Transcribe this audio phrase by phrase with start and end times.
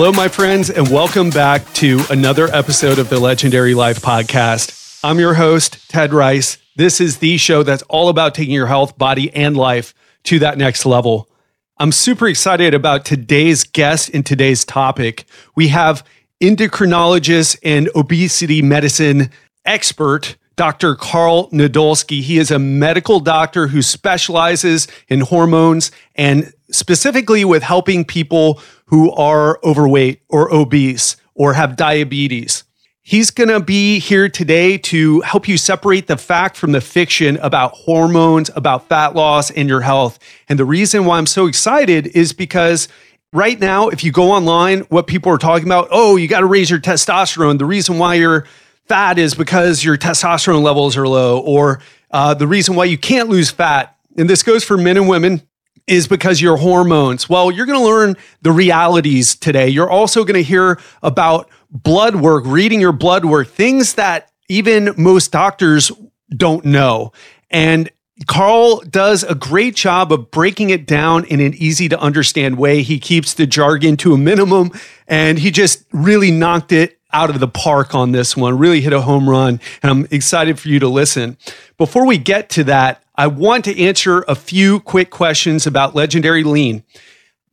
[0.00, 4.98] Hello, my friends, and welcome back to another episode of the Legendary Life Podcast.
[5.04, 6.56] I'm your host, Ted Ryce.
[6.74, 9.92] This is the show that's all about taking your health, body, and life
[10.24, 11.28] to that next level.
[11.76, 15.26] I'm super excited about today's guest and today's topic.
[15.54, 16.02] We have
[16.40, 19.28] endocrinologist and obesity medicine
[19.66, 20.94] expert, Dr.
[20.94, 22.22] Karl Nadolsky.
[22.22, 29.12] He is a medical doctor who specializes in hormones and specifically with helping people who
[29.12, 32.64] are overweight or obese or have diabetes.
[33.02, 37.38] He's going to be here today to help you separate the fact from the fiction
[37.38, 40.18] about hormones, about fat loss, and your health.
[40.48, 42.88] And the reason why I'm so excited is because
[43.32, 46.46] right now, if you go online, what people are talking about, oh, you got to
[46.46, 47.58] raise your testosterone.
[47.58, 48.46] The reason why you're
[48.86, 51.80] fat is because your testosterone levels are low, or
[52.10, 53.96] uh, the reason why you can't lose fat.
[54.18, 55.42] And this goes for men and women
[55.90, 57.28] is because your hormones.
[57.28, 59.68] Well, you're going to learn the realities today.
[59.68, 64.94] You're also going to hear about blood work, reading your blood work, things that even
[64.96, 65.90] most doctors
[66.34, 67.12] don't know.
[67.50, 67.90] And
[68.28, 72.82] Karl does a great job of breaking it down in an easy to understand way.
[72.82, 74.70] He keeps the jargon to a minimum
[75.08, 78.92] and he just really knocked it out of the park on this one, really hit
[78.92, 79.60] a home run.
[79.82, 81.36] And I'm excited for you to listen.
[81.76, 86.44] Before we get to that, I want to answer a few quick questions about Legendary
[86.44, 86.84] Lean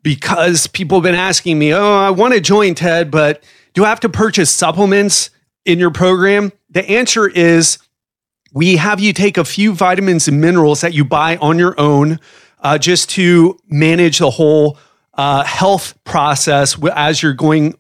[0.03, 3.89] because people have been asking me, oh, I want to join TED, but do I
[3.89, 5.29] have to purchase supplements
[5.65, 6.53] in your program?
[6.69, 7.79] The answer is
[8.53, 12.19] we have you take a few vitamins and minerals that you buy on your own
[12.61, 14.77] uh, just to manage the whole
[15.13, 17.75] uh, health process as you're going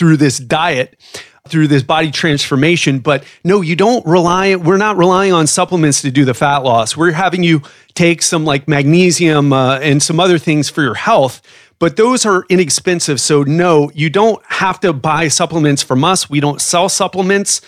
[0.00, 0.98] through this diet
[1.46, 3.00] through this body transformation.
[3.00, 6.96] But no, you don't rely, we're not relying on supplements to do the fat loss.
[6.96, 7.60] We're having you
[7.94, 11.42] take some like magnesium uh, and some other things for your health.
[11.78, 13.20] But those are inexpensive.
[13.20, 16.30] So, no, you don't have to buy supplements from us.
[16.30, 17.60] We don't sell supplements.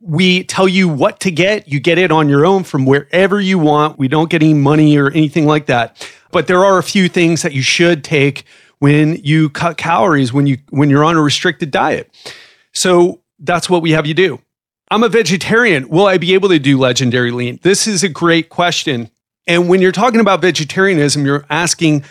[0.00, 1.68] We tell you what to get.
[1.68, 3.98] You get it on your own from wherever you want.
[3.98, 6.08] We don't get any money or anything like that.
[6.32, 8.44] But there are a few things that you should take
[8.78, 12.10] when you cut calories when you when you're on a restricted diet.
[12.72, 14.40] So that's what we have you do.
[14.90, 15.88] I'm a vegetarian.
[15.88, 17.58] Will I be able to do legendary lean?
[17.62, 19.10] This is a great question.
[19.46, 22.04] And when you're talking about vegetarianism, you're asking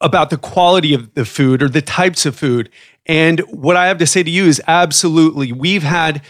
[0.00, 2.70] about the quality of the food or the types of food.
[3.06, 5.52] And what I have to say to you is absolutely.
[5.52, 6.22] We've had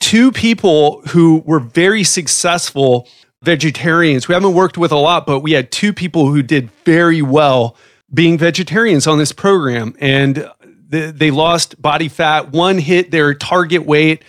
[0.00, 3.08] two people who were very successful
[3.42, 4.28] vegetarians.
[4.28, 7.76] We haven't worked with a lot, but we had two people who did very well
[8.12, 9.94] being vegetarians on this program.
[10.00, 10.50] And
[10.88, 12.50] they lost body fat.
[12.52, 14.22] One hit their target weight.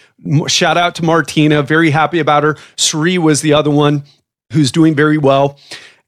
[0.47, 1.63] Shout out to Martina.
[1.63, 2.57] Very happy about her.
[2.75, 4.03] Sri was the other one
[4.51, 5.57] who's doing very well.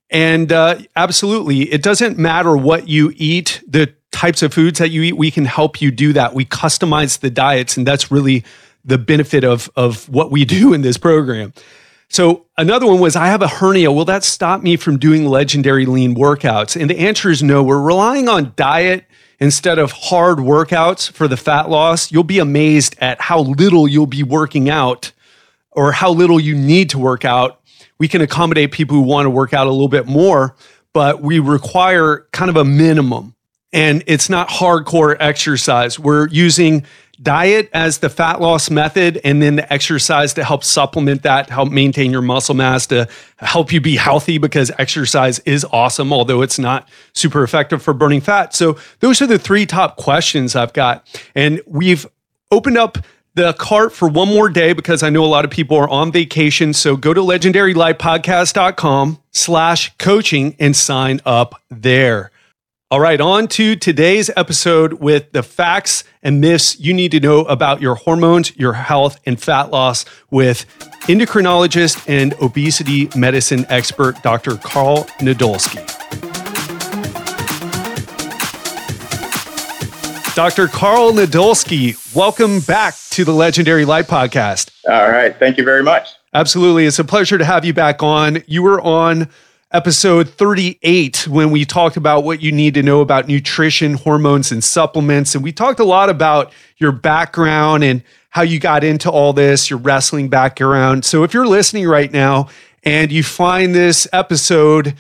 [0.10, 5.02] And uh, absolutely, it doesn't matter what you eat, the types of foods that you
[5.04, 6.34] eat, we can help you do that.
[6.34, 8.44] We customize the diets, and that's really
[8.84, 11.54] the benefit of, of what we do in this program.
[12.14, 13.90] So, another one was I have a hernia.
[13.90, 16.80] Will that stop me from doing legendary lean workouts?
[16.80, 17.64] And the answer is no.
[17.64, 19.06] We're relying on diet
[19.40, 24.06] instead of hard workouts for the fat loss, you'll be amazed at how little you'll
[24.06, 25.14] be working out
[25.72, 27.62] or how little you need to work out.
[27.98, 30.56] We can accommodate people who want to work out a little bit more,
[30.94, 33.36] but we require kind of a minimum.
[33.74, 35.98] And it's not hardcore exercise.
[35.98, 36.86] We're using
[37.22, 41.70] diet as the fat loss method and then the exercise to help supplement that help
[41.72, 46.58] maintain your muscle mass to help you be healthy because exercise is awesome although it's
[46.58, 51.06] not super effective for burning fat so those are the three top questions i've got
[51.36, 52.08] and we've
[52.52, 52.98] opened up
[53.34, 56.12] the cart for one more day because I know a lot of people are on
[56.12, 56.74] vacation.
[56.74, 62.31] So go to legendarylifepodcast.com slash coaching and sign up there.
[62.92, 67.46] All right, on to today's episode with the facts and myths you need to know
[67.46, 70.66] about your hormones, your health, and fat loss with
[71.04, 74.58] endocrinologist and obesity medicine expert, Dr.
[74.58, 75.80] Karl Nadolsky.
[80.36, 80.68] Dr.
[80.68, 84.70] Karl Nadolsky, welcome back to the Legendary Life Podcast.
[84.90, 86.10] All right, thank you very much.
[86.34, 86.88] Absolutely.
[86.88, 88.44] It's a pleasure to have you back on.
[88.48, 89.30] You were on
[89.74, 94.64] episode 38 when we talked about what you need to know about nutrition, hormones, and
[94.64, 95.34] supplements.
[95.34, 99.70] And we talked a lot about your background and how you got into all this,
[99.70, 101.06] your wrestling background.
[101.06, 102.50] So if you're listening right now
[102.84, 104.96] and you find this episode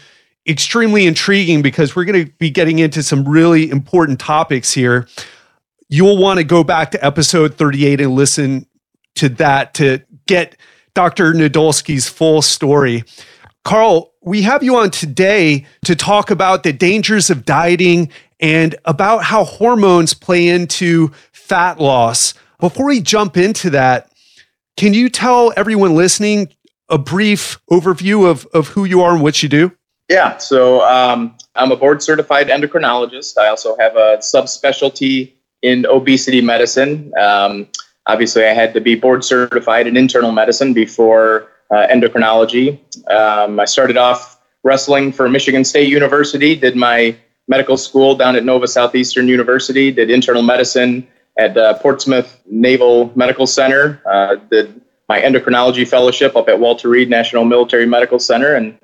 [0.48, 5.08] extremely intriguing because we're going to be getting into some really important topics here,
[5.90, 8.66] you'll want to go back to episode 38 and listen
[9.16, 10.56] to that to get
[10.94, 11.34] Dr.
[11.34, 13.04] Nadolsky's full story.
[13.64, 18.10] Karl, we have you on today to talk about the dangers of dieting
[18.40, 22.34] and about how hormones play into fat loss.
[22.60, 24.12] Before we jump into that,
[24.78, 26.50] can you tell everyone listening
[26.90, 29.72] a brief overview of, of who you are and what you do?
[30.10, 33.38] Yeah, so um, I'm a board certified endocrinologist.
[33.38, 37.14] I also have a subspecialty in obesity medicine.
[37.20, 37.68] Um,
[38.08, 42.80] obviously, I had to be board certified in internal medicine before uh, endocrinology.
[43.10, 47.16] Um, I started off wrestling for Michigan State University, did my
[47.48, 51.08] medical school down at Nova Southeastern University, did internal medicine
[51.38, 57.10] at uh, Portsmouth Naval Medical Center, uh, did my endocrinology fellowship up at Walter Reed
[57.10, 58.78] National Military Medical Center, and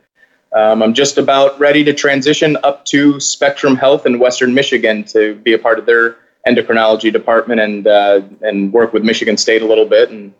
[0.55, 5.35] um, I'm just about ready to transition up to Spectrum Health in Western Michigan to
[5.35, 6.17] be a part of their
[6.47, 10.33] endocrinology department and uh, and work with Michigan State a little bit and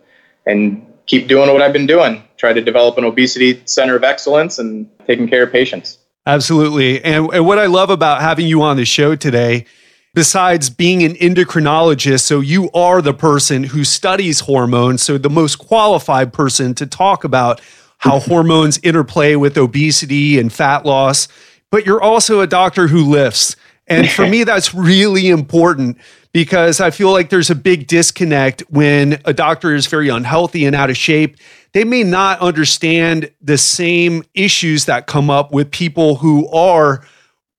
[0.46, 2.24] and keep doing what I've been doing.
[2.38, 5.98] Try to develop an obesity center of excellence and taking care of patients.
[6.26, 7.04] Absolutely.
[7.04, 9.66] And, and what I love about having you on the show today,
[10.14, 15.56] besides being an endocrinologist, so you are the person who studies hormones, so the most
[15.56, 17.62] qualified person to talk about
[18.00, 21.30] how hormones interplay with obesity and fat loss,
[21.72, 23.56] but you're also a doctor who lifts.
[23.88, 25.98] And for me, that's really important
[26.38, 30.76] because I feel like there's a big disconnect when a doctor is very unhealthy and
[30.76, 31.36] out of shape.
[31.74, 37.04] They may not understand the same issues that come up with people who are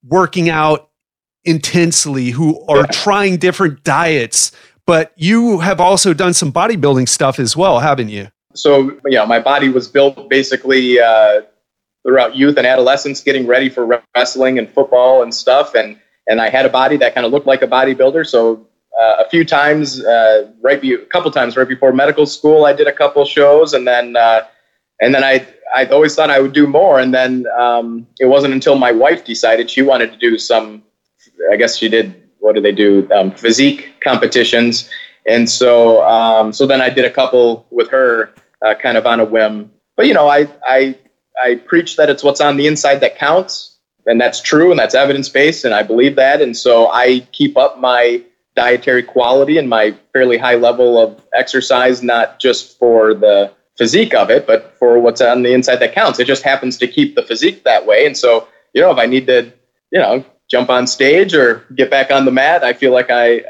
[0.05, 0.91] working out
[1.43, 2.87] intensely, who are yeah.
[2.93, 4.53] trying different diets.
[4.87, 8.29] But you have also done some bodybuilding stuff as well, haven't you?
[8.55, 11.41] So, yeah, my body was built basically uh,
[12.07, 15.75] throughout youth and adolescence, getting ready for wrestling and football and stuff.
[15.75, 15.99] And
[16.29, 18.27] and I had a body that kind of looked like a bodybuilder.
[18.27, 18.67] So
[19.01, 22.73] uh, a few times, uh, right, be, a couple times right before medical school, I
[22.73, 24.43] did a couple shows, and then uh,
[25.01, 28.55] and then I I always thought I would do more, and then um, it wasn't
[28.55, 30.83] until my wife decided she wanted to do some.
[31.51, 32.23] I guess she did.
[32.41, 33.09] What do they do?
[33.13, 34.91] Um, physique competitions,
[35.27, 38.35] and so um, so then I did a couple with her,
[38.65, 39.71] uh, kind of on a whim.
[39.97, 40.99] But you know, I I
[41.41, 43.78] I preach that it's what's on the inside that counts
[44.09, 47.57] and that's true and that's evidence based and I believe that and so I keep
[47.57, 48.23] up my
[48.57, 54.31] dietary quality and my fairly high level of exercise not just for the physique of
[54.31, 56.19] it but for what's on the inside that counts.
[56.19, 59.07] It just happens to keep the physique that way and so you know if I
[59.07, 59.53] need to
[59.93, 63.43] you know jump on stage or get back on the mat I feel like I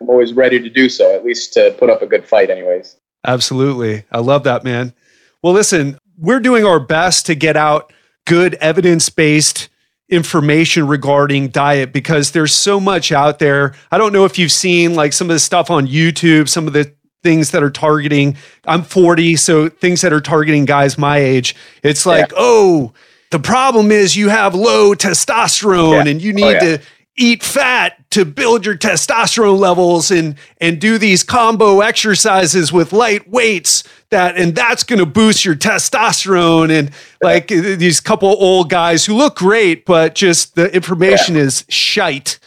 [0.00, 2.96] I'm always ready to do so at least to put up a good fight anyways.
[3.24, 4.04] Absolutely.
[4.10, 4.94] I love that man.
[5.42, 7.92] Well listen we're doing our best to get out
[8.24, 9.68] good evidence based
[10.08, 13.74] information regarding diet because there's so much out there.
[13.90, 16.72] I don't know if you've seen like some of the stuff on YouTube, some of
[16.72, 16.92] the
[17.22, 18.36] things that are targeting
[18.66, 21.56] I'm 40, so things that are targeting guys my age.
[21.82, 22.38] It's like, yeah.
[22.38, 22.92] "Oh,
[23.30, 26.10] the problem is you have low testosterone yeah.
[26.10, 26.60] and you oh, need oh, yeah.
[26.60, 26.80] to
[27.16, 33.28] eat fat to build your testosterone levels and and do these combo exercises with light
[33.28, 36.70] weights that and that's going to boost your testosterone.
[36.70, 36.90] And
[37.22, 41.42] like these couple old guys who look great but just the information yeah.
[41.42, 42.38] is shite.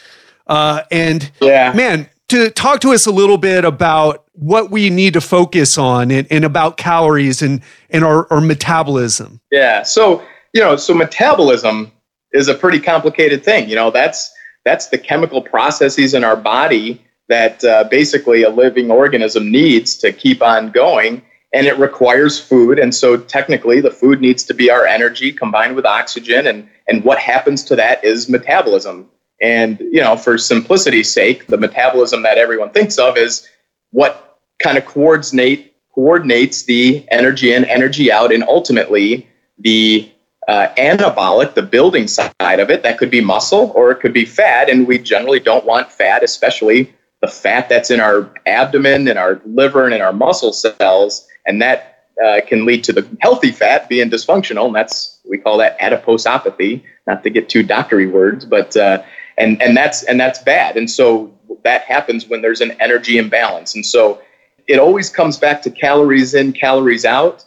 [0.48, 1.74] Uh, and yeah.
[1.74, 6.12] man to talk to us a little bit about what we need to focus on
[6.12, 9.42] and, and about calories and and our, our metabolism.
[9.52, 10.24] Yeah so
[10.54, 11.92] you know so metabolism
[12.34, 14.32] is a pretty complicated thing you know that's
[14.66, 20.12] that's the chemical processes in our body that uh, basically a living organism needs to
[20.12, 21.22] keep on going
[21.54, 25.76] and it requires food and so technically the food needs to be our energy combined
[25.76, 29.08] with oxygen and and what happens to that is metabolism.
[29.42, 33.48] And you know for simplicity's sake the metabolism that everyone thinks of is
[33.92, 40.12] what kind of coordinate coordinates the energy in energy out and ultimately the
[40.50, 44.26] uh, anabolic, the building side of it, that could be muscle or it could be
[44.26, 44.68] fat.
[44.68, 46.92] And we generally don't want fat, especially
[47.22, 51.28] the fat that's in our abdomen and our liver and in our muscle cells.
[51.46, 54.66] And that uh, can lead to the healthy fat being dysfunctional.
[54.66, 59.04] And that's, we call that adiposopathy, not to get too doctory words, but, uh,
[59.38, 60.78] and, and that's, and that's bad.
[60.78, 61.32] And so
[61.64, 63.76] that happens when there's an energy imbalance.
[63.76, 64.20] And so
[64.66, 67.46] it always comes back to calories in, calories out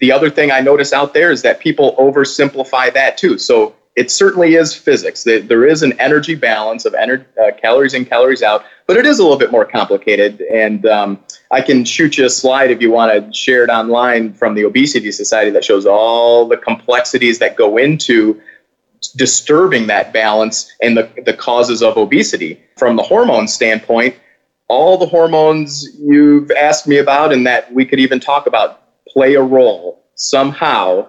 [0.00, 3.38] the other thing I notice out there is that people oversimplify that too.
[3.38, 5.24] So it certainly is physics.
[5.24, 9.18] There is an energy balance of ener- uh, calories in, calories out, but it is
[9.18, 10.42] a little bit more complicated.
[10.42, 14.34] And um, I can shoot you a slide if you want to share it online
[14.34, 18.38] from the Obesity Society that shows all the complexities that go into
[19.16, 22.60] disturbing that balance and the, the causes of obesity.
[22.76, 24.14] From the hormone standpoint,
[24.68, 28.82] all the hormones you've asked me about and that we could even talk about
[29.16, 31.06] play a role somehow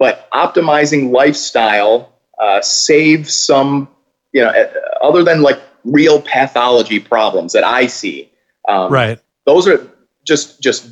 [0.00, 3.86] but optimizing lifestyle uh, saves some,
[4.32, 8.32] you know, uh, other than like real pathology problems that I see.
[8.66, 9.20] Um, right.
[9.44, 9.86] Those are
[10.26, 10.90] just just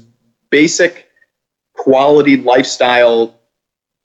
[0.50, 1.08] basic
[1.74, 3.34] quality lifestyle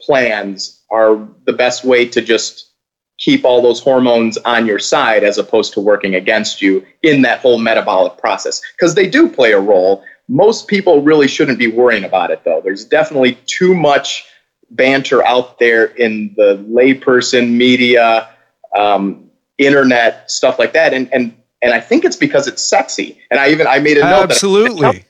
[0.01, 2.71] plans are the best way to just
[3.17, 7.39] keep all those hormones on your side as opposed to working against you in that
[7.39, 12.03] whole metabolic process because they do play a role most people really shouldn't be worrying
[12.03, 14.25] about it though there's definitely too much
[14.71, 18.29] banter out there in the layperson media
[18.77, 23.39] um, internet stuff like that and and and i think it's because it's sexy and
[23.39, 25.05] i even i made a note absolutely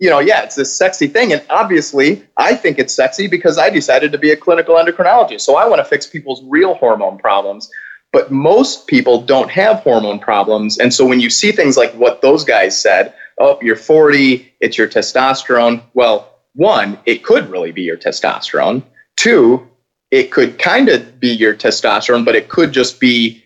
[0.00, 1.32] you know, yeah, it's this sexy thing.
[1.32, 5.42] And obviously, I think it's sexy because I decided to be a clinical endocrinologist.
[5.42, 7.70] So I want to fix people's real hormone problems.
[8.12, 10.78] But most people don't have hormone problems.
[10.78, 14.78] And so when you see things like what those guys said, oh, you're 40, it's
[14.78, 15.82] your testosterone.
[15.94, 18.82] Well, one, it could really be your testosterone.
[19.16, 19.66] Two,
[20.10, 23.42] it could kind of be your testosterone, but it could just be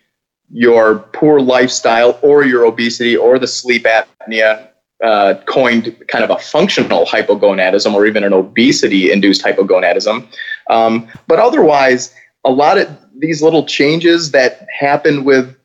[0.51, 4.69] your poor lifestyle or your obesity or the sleep apnea
[5.03, 10.27] uh, coined kind of a functional hypogonadism or even an obesity induced hypogonadism.
[10.71, 15.57] Um, but otherwise, a lot of these little changes that happen with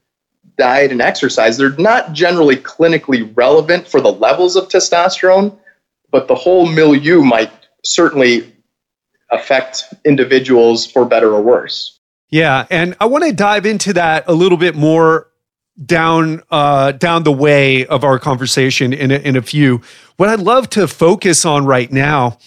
[0.59, 5.57] diet and exercise, they're not generally clinically relevant for the levels of testosterone,
[6.11, 7.51] but the whole milieu might
[7.83, 8.53] certainly
[9.31, 11.99] affect individuals for better or worse.
[12.29, 15.27] Yeah, and I want to dive into that a little bit more
[15.83, 19.81] down uh, down the way of our conversation in a, in a few.
[20.17, 22.37] What I'd love to focus on right now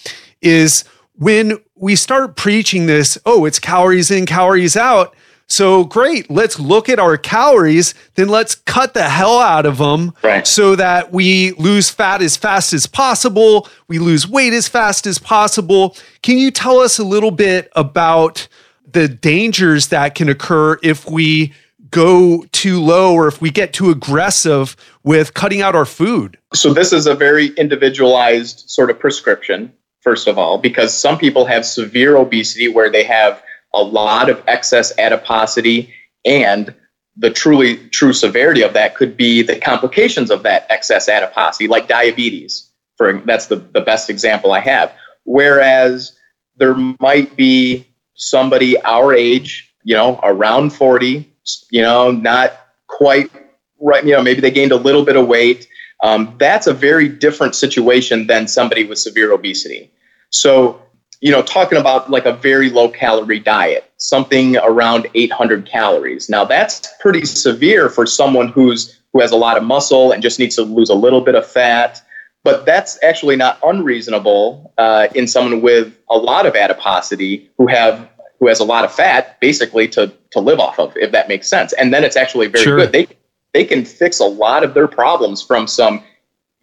[0.41, 3.17] is when we start preaching this.
[3.25, 5.15] Oh, it's calories in, calories out.
[5.47, 10.13] So great, let's look at our calories, then let's cut the hell out of them
[10.23, 10.47] right.
[10.47, 15.19] so that we lose fat as fast as possible, we lose weight as fast as
[15.19, 15.95] possible.
[16.21, 18.47] Can you tell us a little bit about
[18.91, 21.53] the dangers that can occur if we
[21.93, 26.37] go too low or if we get too aggressive with cutting out our food?
[26.53, 29.71] So, this is a very individualized sort of prescription,
[30.01, 33.41] first of all, because some people have severe obesity where they have
[33.73, 35.93] a lot of excess adiposity
[36.25, 36.73] and
[37.15, 41.87] the truly true severity of that could be the complications of that excess adiposity like
[41.87, 44.93] diabetes for that's the, the best example i have
[45.25, 46.17] whereas
[46.57, 51.29] there might be somebody our age you know around 40
[51.69, 52.53] you know, not
[52.87, 53.31] quite
[53.79, 54.03] right.
[54.03, 55.67] You know, maybe they gained a little bit of weight.
[56.03, 59.91] Um, that's a very different situation than somebody with severe obesity.
[60.29, 60.81] So,
[61.23, 66.29] you know, talking about like a very low calorie diet, something around 800 calories.
[66.29, 70.37] Now, that's pretty severe for someone who's who has a lot of muscle and just
[70.37, 72.01] needs to lose a little bit of fat.
[72.43, 78.09] But that's actually not unreasonable uh, in someone with a lot of adiposity who have
[78.41, 81.47] who has a lot of fat basically to to live off of if that makes
[81.47, 82.75] sense and then it's actually very sure.
[82.75, 83.07] good they
[83.53, 86.03] they can fix a lot of their problems from some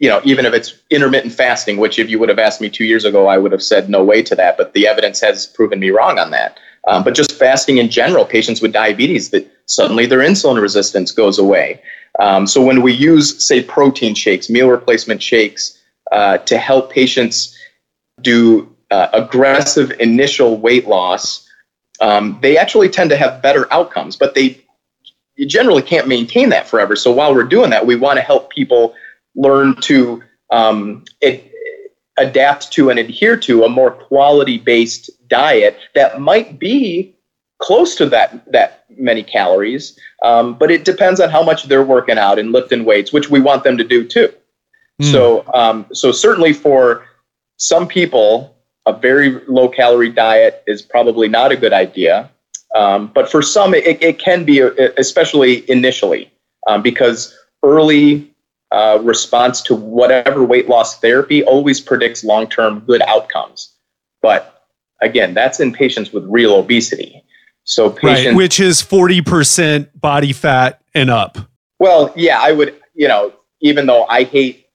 [0.01, 2.83] you know even if it's intermittent fasting which if you would have asked me two
[2.83, 5.79] years ago i would have said no way to that but the evidence has proven
[5.79, 10.05] me wrong on that um, but just fasting in general patients with diabetes that suddenly
[10.05, 11.81] their insulin resistance goes away
[12.19, 15.79] um, so when we use say protein shakes meal replacement shakes
[16.11, 17.57] uh, to help patients
[18.21, 21.47] do uh, aggressive initial weight loss
[22.01, 24.59] um, they actually tend to have better outcomes, but they
[25.35, 26.95] you generally can't maintain that forever.
[26.95, 28.93] So while we're doing that, we want to help people
[29.35, 30.21] learn to
[30.51, 31.51] um, it,
[32.17, 37.15] adapt to and adhere to a more quality based diet that might be
[37.59, 42.17] close to that that many calories, um, but it depends on how much they're working
[42.17, 44.33] out and lifting weights, which we want them to do too.
[45.01, 45.11] Mm.
[45.11, 47.05] So um, so certainly for
[47.57, 52.29] some people, a very low calorie diet is probably not a good idea.
[52.75, 54.59] Um, but for some, it, it can be,
[54.97, 56.31] especially initially,
[56.67, 58.30] um, because early
[58.71, 63.73] uh, response to whatever weight loss therapy always predicts long term good outcomes.
[64.21, 64.63] But
[65.01, 67.23] again, that's in patients with real obesity.
[67.63, 71.37] So patients, right, which is 40% body fat and up.
[71.79, 74.67] Well, yeah, I would, you know, even though I hate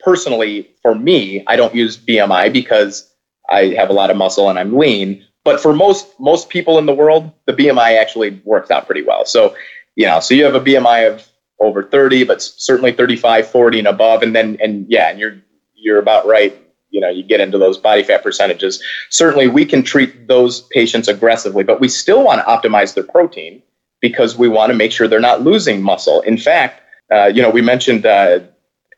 [0.00, 3.10] personally for me, I don't use BMI because
[3.50, 5.24] I have a lot of muscle and I'm lean.
[5.44, 9.26] But for most most people in the world, the BMI actually works out pretty well.
[9.26, 9.54] So,
[9.94, 11.28] you know, so you have a BMI of
[11.60, 14.22] over 30, but certainly 35, 40 and above.
[14.22, 15.36] And then and yeah, and you're
[15.74, 16.56] you're about right.
[16.90, 18.82] You know, you get into those body fat percentages.
[19.10, 23.62] Certainly we can treat those patients aggressively, but we still want to optimize their protein
[24.00, 26.20] because we want to make sure they're not losing muscle.
[26.22, 26.80] In fact,
[27.12, 28.40] uh, you know, we mentioned uh,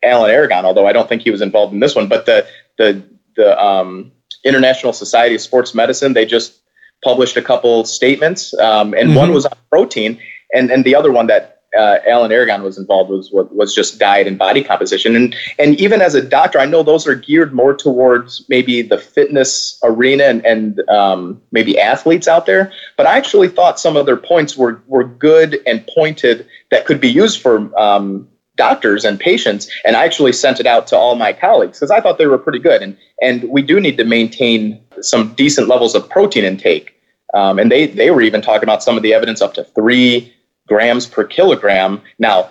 [0.03, 2.47] Alan Aragon, although I don't think he was involved in this one, but the
[2.79, 3.03] the
[3.37, 4.13] the um,
[4.45, 6.61] International Society of Sports Medicine, they just
[7.05, 9.17] published a couple statements, um, and Mhm.
[9.17, 10.19] one was on protein,
[10.55, 13.99] and and the other one that uh, Alan Aragon was involved was was was just
[13.99, 17.53] diet and body composition, and and even as a doctor, I know those are geared
[17.53, 22.73] more towards maybe the fitness arena and, and um, maybe athletes out there.
[22.97, 27.01] But I actually thought some of their points were were good and pointed that could
[27.01, 29.71] be used for um, doctors and patients.
[29.85, 32.39] And I actually sent it out to all my colleagues because I thought they were
[32.39, 32.83] pretty good.
[32.83, 36.95] And and we do need to maintain some decent levels of protein intake.
[37.35, 40.33] Um, and they they were even talking about some of the evidence up to three
[40.67, 42.03] grams per kilogram.
[42.19, 42.51] Now,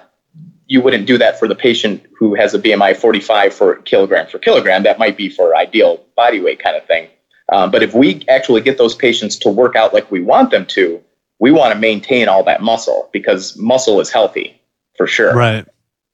[0.67, 4.39] you wouldn't do that for the patient who has a BMI 45 for kilogram for
[4.39, 4.83] kilogram.
[4.83, 7.09] That might be for ideal body weight kind of thing.
[7.51, 10.65] Um, but if we actually get those patients to work out like we want them
[10.67, 11.01] to,
[11.39, 14.59] we want to maintain all that muscle because muscle is healthy
[14.97, 15.35] for sure.
[15.35, 15.65] Right.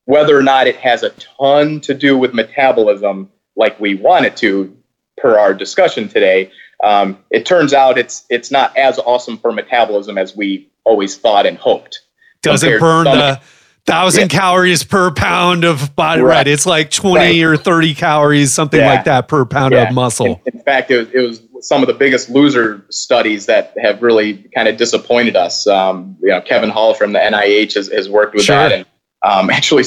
[0.06, 4.36] Whether or not it has a ton to do with metabolism like we want it
[4.38, 4.76] to,
[5.18, 6.52] per our discussion today,
[6.84, 11.46] um, it turns out it's it's not as awesome for metabolism as we always thought
[11.46, 12.02] and hoped.
[12.42, 13.40] Doesn't burn the
[13.86, 16.22] thousand calories per pound of body.
[16.22, 16.38] Right.
[16.38, 16.48] Right.
[16.48, 18.88] It's like 20 or 30 calories, something Yeah.
[18.94, 19.90] like that per pound Yeah.
[19.90, 20.42] of muscle.
[20.46, 21.20] In, in fact, it was, it
[21.54, 25.68] was some of the biggest loser studies that have really kind of disappointed us.
[25.68, 28.56] Um, you know, Kevin Hall from the NIH has, has worked with Sure.
[28.56, 28.86] that, and
[29.24, 29.84] um, actually,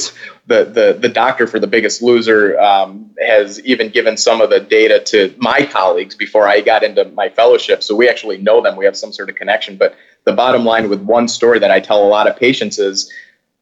[0.47, 4.61] the, the the doctor for the biggest loser um, has even given some of the
[4.61, 7.83] data to my colleagues before I got into my fellowship.
[7.83, 8.77] So we actually know them.
[8.77, 9.77] We have some sort of connection.
[9.77, 13.13] But the bottom line with one story that I tell a lot of patients is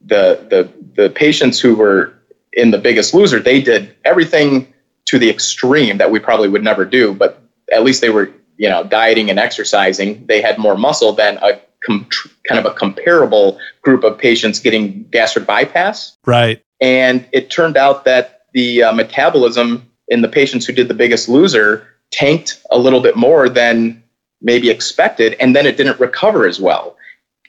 [0.04, 2.14] the the the patients who were
[2.52, 4.73] in the biggest loser, they did everything
[5.07, 7.42] to the extreme that we probably would never do, but
[7.73, 10.25] at least they were, you know, dieting and exercising.
[10.26, 12.09] They had more muscle than a com-
[12.49, 16.16] kind of a comparable group of patients getting gastric bypass.
[16.26, 16.62] Right.
[16.81, 21.28] And it turned out that the uh, metabolism in the patients who did the biggest
[21.28, 24.02] loser tanked a little bit more than
[24.43, 26.97] maybe expected, and then it didn't recover as well.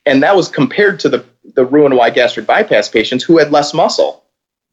[0.05, 4.23] And that was compared to the, the Roux-en-Y gastric bypass patients who had less muscle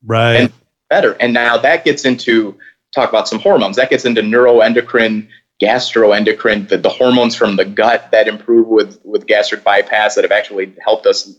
[0.05, 0.37] Right.
[0.37, 0.53] And-
[0.89, 1.17] better.
[1.21, 2.57] And now that gets into
[2.95, 3.77] talk about some hormones.
[3.77, 5.29] That gets into neuroendocrine,
[5.63, 10.33] gastroendocrine, the, the hormones from the gut that improve with with gastric bypass that have
[10.33, 11.33] actually helped us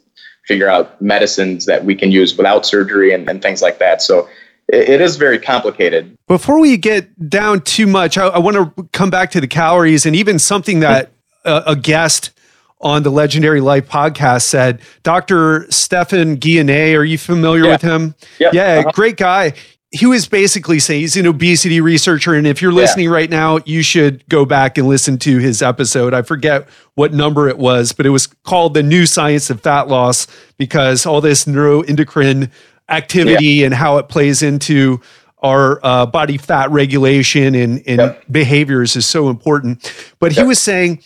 [0.47, 4.01] figure out medicines that we can use without surgery and, and things like that.
[4.01, 4.27] So
[4.67, 6.17] it, is very complicated.
[6.27, 10.05] Before we get down too much, I, I want to come back to the calories
[10.05, 11.11] and even something that
[11.45, 12.31] a, a guest
[12.79, 14.79] on the Legendary Life podcast said.
[15.03, 15.67] Dr.
[15.69, 17.71] Stephan Guyenet, are you familiar Yeah.
[17.73, 18.15] with him?
[18.39, 18.53] Yep.
[18.53, 18.91] Yeah, Uh-huh.
[18.93, 19.53] great guy.
[19.93, 22.33] He was basically saying he's an obesity researcher.
[22.33, 22.77] And if you're Yeah.
[22.77, 26.13] listening right now, you should go back and listen to his episode.
[26.13, 29.89] I forget what number it was, but it was called The New Science of Fat
[29.89, 32.49] Loss because all this neuroendocrine
[32.91, 34.99] activity and how it plays into
[35.43, 38.23] our uh, body fat regulation and, and Yep.
[38.29, 39.91] behaviors is so important.
[40.19, 40.47] But he Yep.
[40.47, 41.01] was saying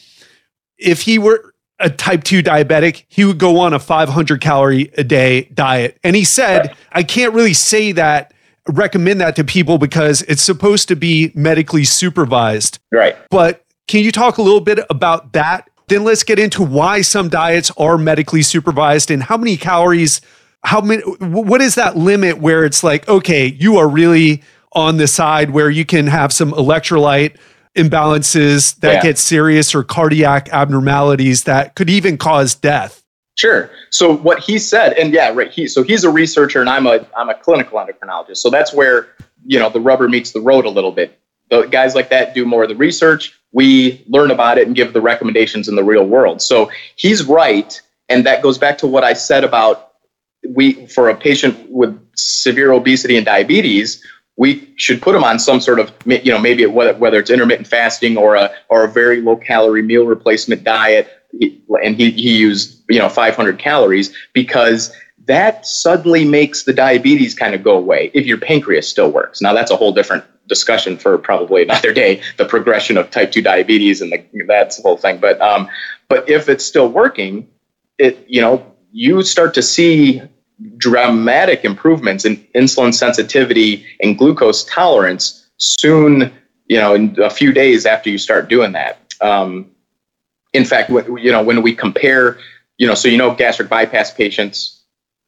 [0.77, 5.03] if he were a type 2 diabetic, he would go on a 500 calorie a
[5.03, 5.97] day diet.
[6.03, 8.33] And he said, I can't really say that,
[8.67, 12.79] recommend that to people because it's supposed to be medically supervised.
[12.91, 13.15] Right.
[13.29, 15.69] But can you talk a little bit about that?
[15.87, 20.19] Then let's get into why some diets are medically supervised and how many calories,
[20.65, 25.07] how many, what is that limit where it's like, okay, you are really on the
[25.07, 27.37] side where you can have some electrolyte
[27.77, 29.01] imbalances that Yeah.
[29.01, 33.03] get serious or cardiac abnormalities that could even cause death.
[33.35, 33.69] Sure.
[33.89, 35.51] So what he said, and yeah, right.
[35.51, 38.37] He so he's a researcher, and I'm a I'm a clinical endocrinologist.
[38.37, 39.09] So that's where
[39.45, 41.19] you know the rubber meets the road a little bit.
[41.49, 43.33] The guys like that do more of the research.
[43.51, 46.41] We learn about it and give the recommendations in the real world.
[46.41, 49.84] So he's right, and that goes back to what I said about
[50.49, 54.03] we for a patient with severe obesity and diabetes.
[54.37, 58.17] We should put them on some sort of, you know, maybe whether, it's intermittent fasting
[58.17, 61.09] or a or a very low calorie meal replacement diet,
[61.83, 64.93] and he, he used you know 500 calories because
[65.25, 69.53] that suddenly makes the diabetes kind of go away if your pancreas still works now
[69.53, 74.01] that's a whole different discussion for probably another day the progression of type 2 diabetes
[74.01, 75.67] and the, that's the whole thing but um
[76.07, 77.47] but if it's still working
[77.97, 80.21] it you know you start to see
[80.77, 86.31] dramatic improvements in insulin sensitivity and glucose tolerance soon
[86.67, 89.69] you know in a few days after you start doing that um,
[90.55, 92.37] in fact, when, you know, when we compare,
[92.77, 94.83] you know, so you know, gastric bypass patients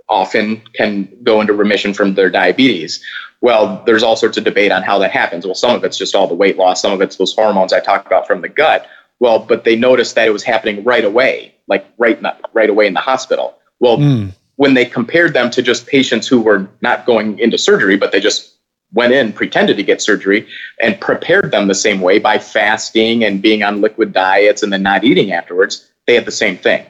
[0.10, 3.04] often can go into remission from their diabetes.
[3.42, 5.46] Well, there's all sorts of debate on how that happens.
[5.46, 7.82] Well, some of it's just all the weight loss, some of it's those hormones I
[7.82, 8.88] talked about from the gut.
[9.20, 12.88] Well, but they noticed that it was happening right away, like right the, right away
[12.88, 13.58] in the hospital.
[13.80, 14.34] Well, Mm.
[14.58, 18.20] When they compared them to just patients who were not going into surgery, but they
[18.20, 18.58] just
[18.94, 20.48] went in, pretended to get surgery,
[20.82, 24.82] and prepared them the same way by fasting and being on liquid diets and then
[24.82, 26.86] not eating afterwards, they had the same thing.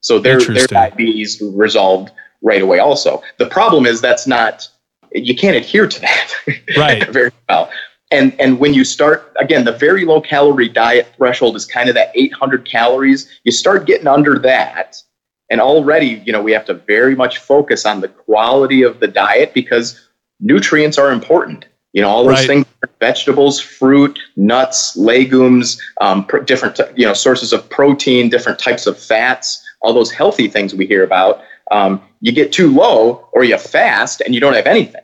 [0.00, 3.22] So their, their diabetes resolved right away also.
[3.38, 4.68] The problem is that's not,
[5.12, 6.34] you can't adhere to that
[6.76, 7.08] right.
[7.08, 7.70] very well.
[8.10, 11.94] And, and when you start, again, the very low calorie diet threshold is kind of
[11.96, 13.28] that 800 calories.
[13.44, 15.02] You start getting under that.
[15.50, 19.08] And already, you know, we have to very much focus on the quality of the
[19.08, 20.08] diet because
[20.40, 21.66] nutrients are important.
[21.92, 22.46] You know, all those right.
[22.46, 22.66] things,
[23.00, 28.98] vegetables, fruit, nuts, legumes, um, pr- different, you know, sources of protein, different types of
[28.98, 31.42] fats, all those healthy things we hear about.
[31.70, 35.02] Um, you get too low or you fast and you don't have anything.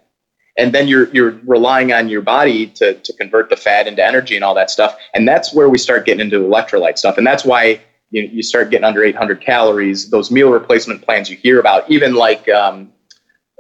[0.57, 4.37] And then you're, you're relying on your body to, to convert the fat into energy
[4.37, 4.97] and all that stuff.
[5.15, 7.19] And that's where we start getting into electrolyte stuff.
[7.19, 7.81] And that's why
[8.15, 10.09] you, you start getting under 800 calories.
[10.09, 12.93] Those meal replacement plans you hear about, even like um,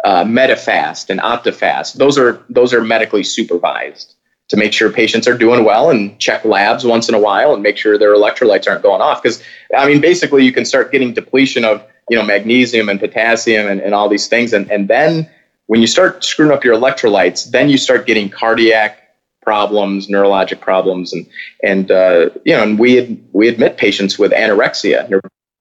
[0.05, 1.95] uh, Medifast and OptiFast.
[1.95, 4.15] Those are those are medically supervised
[4.49, 7.63] to make sure patients are doing well and check labs once in a while and
[7.63, 9.21] make sure their electrolytes aren't going off.
[9.21, 9.43] Because
[9.77, 13.81] I mean, basically, you can start getting depletion of you know magnesium and potassium and,
[13.81, 15.29] and all these things, and and then
[15.67, 19.04] when you start screwing up your electrolytes, then you start getting cardiac
[19.45, 21.27] problems, neurologic problems, and
[21.63, 25.09] and uh, you know, and we we admit patients with anorexia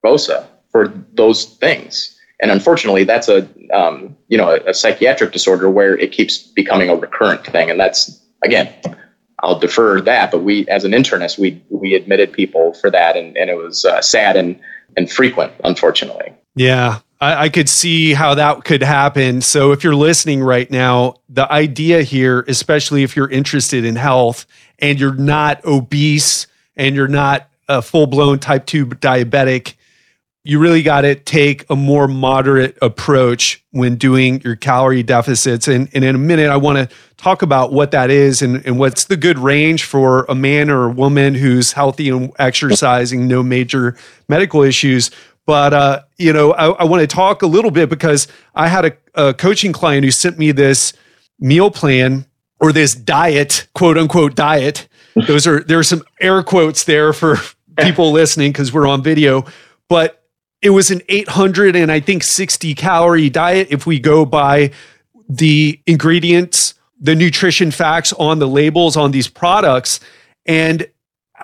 [0.03, 2.09] nervosa for those things.
[2.41, 6.89] And unfortunately that's a um, you know a, a, psychiatric disorder where it keeps becoming
[6.89, 7.69] a recurrent thing.
[7.69, 8.73] And that's again
[9.39, 13.35] i'll defer that but we as an internist we we admitted people for that and,
[13.37, 14.59] and it was uh, sad and
[14.95, 16.33] and frequent unfortunately.
[16.55, 21.15] Yeah I, I could see how that could happen so if you're listening right now
[21.29, 24.45] the idea here especially if you're interested in health
[24.79, 29.75] and you're not obese and you're not a full-blown type 2 diabetic
[30.45, 35.69] you really got to take a more moderate approach when doing your calorie deficits.
[35.69, 38.77] And, and in a minute, I want to talk about what that is and, and
[38.77, 43.41] what's the good range for a man or a woman who's healthy and exercising, no
[43.41, 43.95] major
[44.27, 45.11] medical issues.
[45.45, 48.85] But, uh, you know, I, I want to talk a little bit because I had
[48.85, 50.93] a, a coaching client who sent me this
[51.39, 52.25] meal plan
[52.59, 54.87] or this diet, quote unquote diet.
[55.27, 57.37] Those are, there are some air quotes there for
[57.77, 59.45] people listening because we're on video.
[59.89, 60.23] But
[60.61, 64.71] it was an 800 and I think 60 calorie diet if we go by
[65.27, 69.99] the ingredients, the nutrition facts on the labels on these products.
[70.45, 70.87] And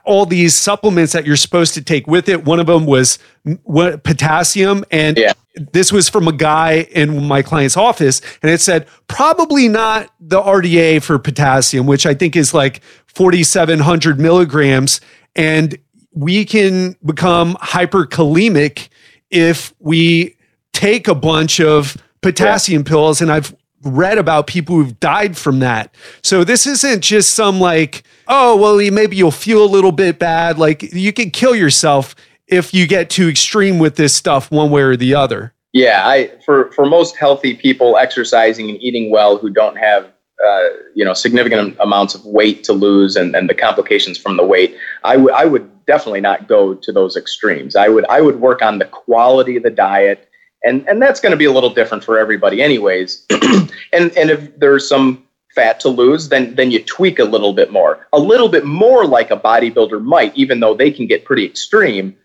[0.05, 2.45] all these supplements that you're supposed to take with it.
[2.45, 3.19] One of them was
[3.63, 4.83] what, potassium.
[4.91, 5.33] And yeah.
[5.73, 8.21] this was from a guy in my client's office.
[8.41, 14.19] And it said, probably not the RDA for potassium, which I think is like 4,700
[14.19, 15.01] milligrams.
[15.35, 15.77] And
[16.13, 18.89] we can become hyperkalemic
[19.29, 20.35] if we
[20.73, 22.89] take a bunch of potassium yeah.
[22.89, 25.93] pills and I've read about people who've died from that.
[26.23, 30.57] So this isn't just some like, oh, well, maybe you'll feel a little bit bad.
[30.57, 32.15] Like you can kill yourself
[32.47, 35.53] if you get too extreme with this stuff one way or the other.
[35.73, 40.05] Yeah, I for for most healthy people exercising and eating well who don't have
[40.45, 44.45] uh, you know significant amounts of weight to lose and, and the complications from the
[44.45, 47.75] weight, I would I would definitely not go to those extremes.
[47.75, 50.27] I would I would work on the quality of the diet,
[50.63, 53.25] and and that's going to be a little different for everybody, anyways.
[53.93, 55.23] and and if there's some
[55.59, 59.05] fat to lose, then then you tweak a little bit more, a little bit more
[59.05, 62.15] like a bodybuilder might, even though they can get pretty extreme.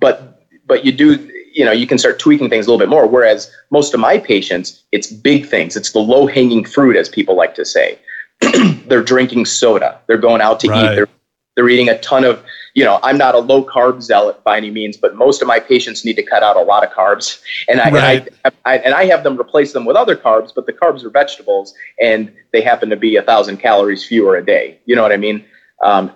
[0.00, 1.08] But but you do
[1.52, 3.06] you know you can start tweaking things a little bit more.
[3.06, 5.76] Whereas most of my patients, it's big things.
[5.76, 7.98] It's the low hanging fruit, as people like to say.
[8.88, 10.00] they're drinking soda.
[10.08, 10.92] They're going out to right.
[10.92, 10.94] eat.
[10.96, 11.08] They're
[11.54, 12.42] they're eating a ton of
[12.74, 15.60] you know, I'm not a low carb zealot by any means, but most of my
[15.60, 18.26] patients need to cut out a lot of carbs, and I, right.
[18.26, 21.04] and, I, I, and I have them replace them with other carbs, but the carbs
[21.04, 24.78] are vegetables, and they happen to be a thousand calories fewer a day.
[24.86, 25.44] You know what I mean?
[25.82, 26.12] Um,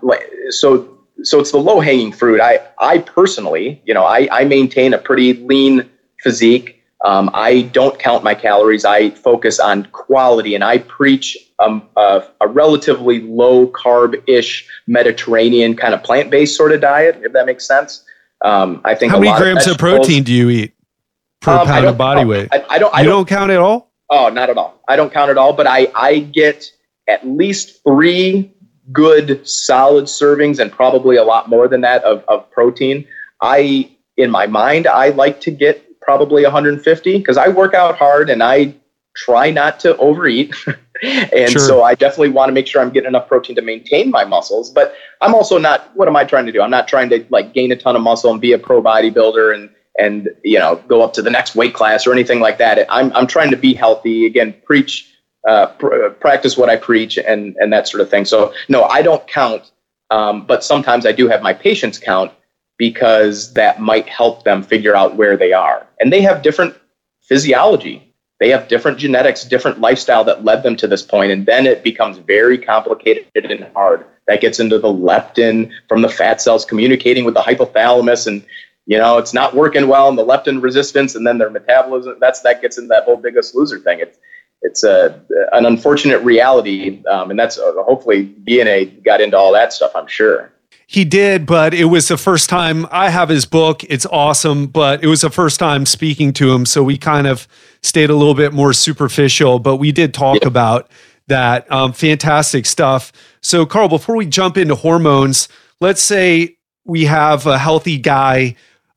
[0.50, 2.40] so so it's the low hanging fruit.
[2.40, 5.88] I I personally, you know, I I maintain a pretty lean
[6.22, 6.82] physique.
[7.04, 8.84] Um, I don't count my calories.
[8.84, 15.76] I focus on quality, and I preach um, a, a relatively low carb ish Mediterranean
[15.76, 18.04] kind of plant based sort of diet, if that makes sense.
[18.42, 20.74] Um, I think how many grams of, of, protein do you eat
[21.40, 22.48] per um, pound of body weight?
[22.52, 22.94] I, I, don't.
[22.94, 23.92] I you don't, don't count at all.
[24.08, 24.80] Oh, not at all.
[24.88, 25.52] I don't count at all.
[25.52, 26.70] But I I get
[27.06, 28.50] at least three
[28.92, 33.06] good solid servings and probably a lot more than that of, of protein.
[33.40, 38.30] I in my mind I like to get probably 150 because I work out hard
[38.30, 38.74] and I
[39.16, 40.54] try not to overeat.
[41.02, 41.60] and sure.
[41.60, 44.70] so I definitely want to make sure I'm getting enough protein to maintain my muscles.
[44.70, 46.60] But I'm also not, what am I trying to do?
[46.60, 49.54] I'm not trying to like gain a ton of muscle and be a pro bodybuilder
[49.54, 52.86] and, and, you know, go up to the next weight class or anything like that.
[52.90, 55.10] I'm, I'm trying to be healthy again, preach
[55.46, 58.24] uh, pr- practice what I preach and and that sort of thing.
[58.24, 59.70] So no, I don't count,
[60.10, 62.32] um, but sometimes I do have my patients count
[62.78, 66.74] because that might help them figure out where they are, and they have different
[67.22, 68.14] physiology.
[68.40, 71.84] They have different genetics, different lifestyle that led them to this point, and then it
[71.84, 74.04] becomes very complicated and hard.
[74.26, 78.44] That gets into the leptin from the fat cells communicating with the hypothalamus, and
[78.86, 82.16] you know it's not working well, and the leptin resistance, and then their metabolism.
[82.20, 84.00] That's that gets into that whole biggest loser thing.
[84.00, 84.18] It's
[84.62, 89.72] it's a an unfortunate reality, um, and that's uh, hopefully DNA got into all that
[89.72, 89.92] stuff.
[89.94, 90.53] I'm sure.
[90.94, 93.82] He did, but it was the first time I have his book.
[93.82, 96.64] It's awesome, but it was the first time speaking to him.
[96.64, 97.48] So we kind of
[97.82, 100.46] stayed a little bit more superficial, but we did talk yeah.
[100.46, 100.88] about
[101.26, 101.66] that.
[101.72, 103.10] Um, fantastic stuff.
[103.40, 105.48] So, Karl, before we jump into hormones,
[105.80, 108.54] let's say we have a healthy guy,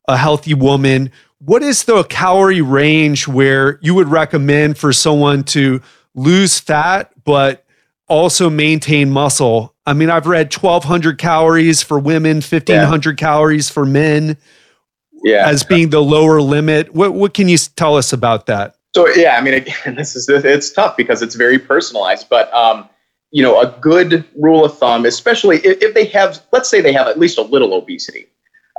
[0.07, 1.11] a healthy woman.
[1.39, 5.81] What is the calorie range where you would recommend for someone to
[6.13, 7.65] lose fat, but
[8.07, 9.75] also maintain muscle?
[9.85, 13.15] I mean, I've read 1200 calories for women, 1500 yeah.
[13.15, 14.37] calories for men
[15.23, 15.47] yeah.
[15.47, 16.93] as being the lower limit.
[16.93, 18.75] What, what can you tell us about that?
[18.95, 22.89] So, yeah, I mean, again, this is, it's tough because it's very personalized, but, um,
[23.31, 26.93] you know, a good rule of thumb, especially if, if, they have, let's say they
[26.93, 28.27] have at least a little obesity.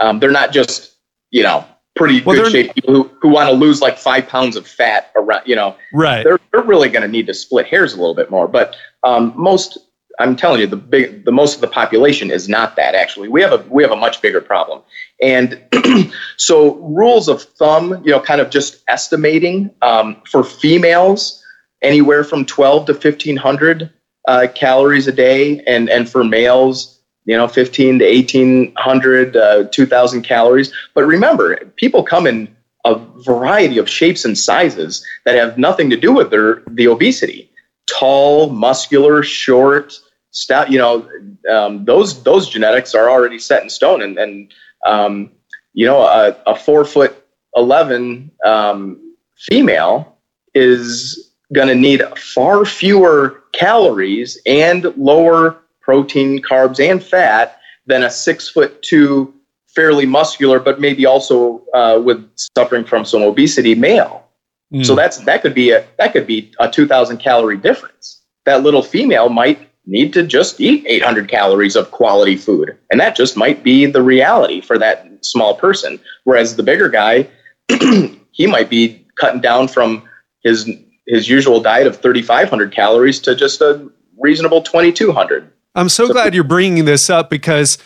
[0.00, 0.94] Um, they're not just,
[1.30, 1.64] you know,
[1.98, 5.10] pretty well, good shape people who, who want to lose like five pounds of fat
[5.16, 6.22] around, you know, right.
[6.24, 8.48] They're, they're really going to need to split hairs a little bit more.
[8.48, 9.78] But um, most
[10.18, 12.94] I'm telling you, the big, the most of the population is not that.
[12.94, 14.82] Actually, we have a we have a much bigger problem,
[15.22, 15.62] and
[16.36, 21.42] so rules of thumb, you know, kind of just estimating um, for females,
[21.82, 23.92] anywhere from 12 to 1500
[24.26, 26.97] uh, calories a day, and and for males,
[27.28, 30.72] you know, 15 to 1800, uh, 2000 calories.
[30.94, 35.96] But remember, people come in a variety of shapes and sizes that have nothing to
[35.96, 37.50] do with their the obesity.
[37.86, 41.06] Tall, muscular, short stout, you know,
[41.52, 44.54] um, those those genetics are already set in stone, and and
[44.86, 45.30] um,
[45.74, 50.16] you know, a, a, four foot eleven um, female
[50.54, 58.10] is going to need far fewer calories and lower protein, carbs, and fat than a
[58.10, 59.32] six foot two,
[59.68, 62.22] fairly muscular, but maybe also uh, with
[62.54, 64.22] suffering from some obesity male.
[64.70, 64.84] Mm.
[64.84, 68.20] So that's that could be a that could be a two thousand calorie difference.
[68.44, 72.76] That little female might need to just eat 800 calories of quality food.
[72.90, 75.98] And that just might be the reality for that small person.
[76.24, 77.26] Whereas the bigger guy,
[78.32, 80.06] he might be cutting down from
[80.44, 80.68] his
[81.06, 85.50] his usual diet of 3500 calories to just a reasonable 2200.
[85.78, 87.78] I'm so, glad you're bringing this up because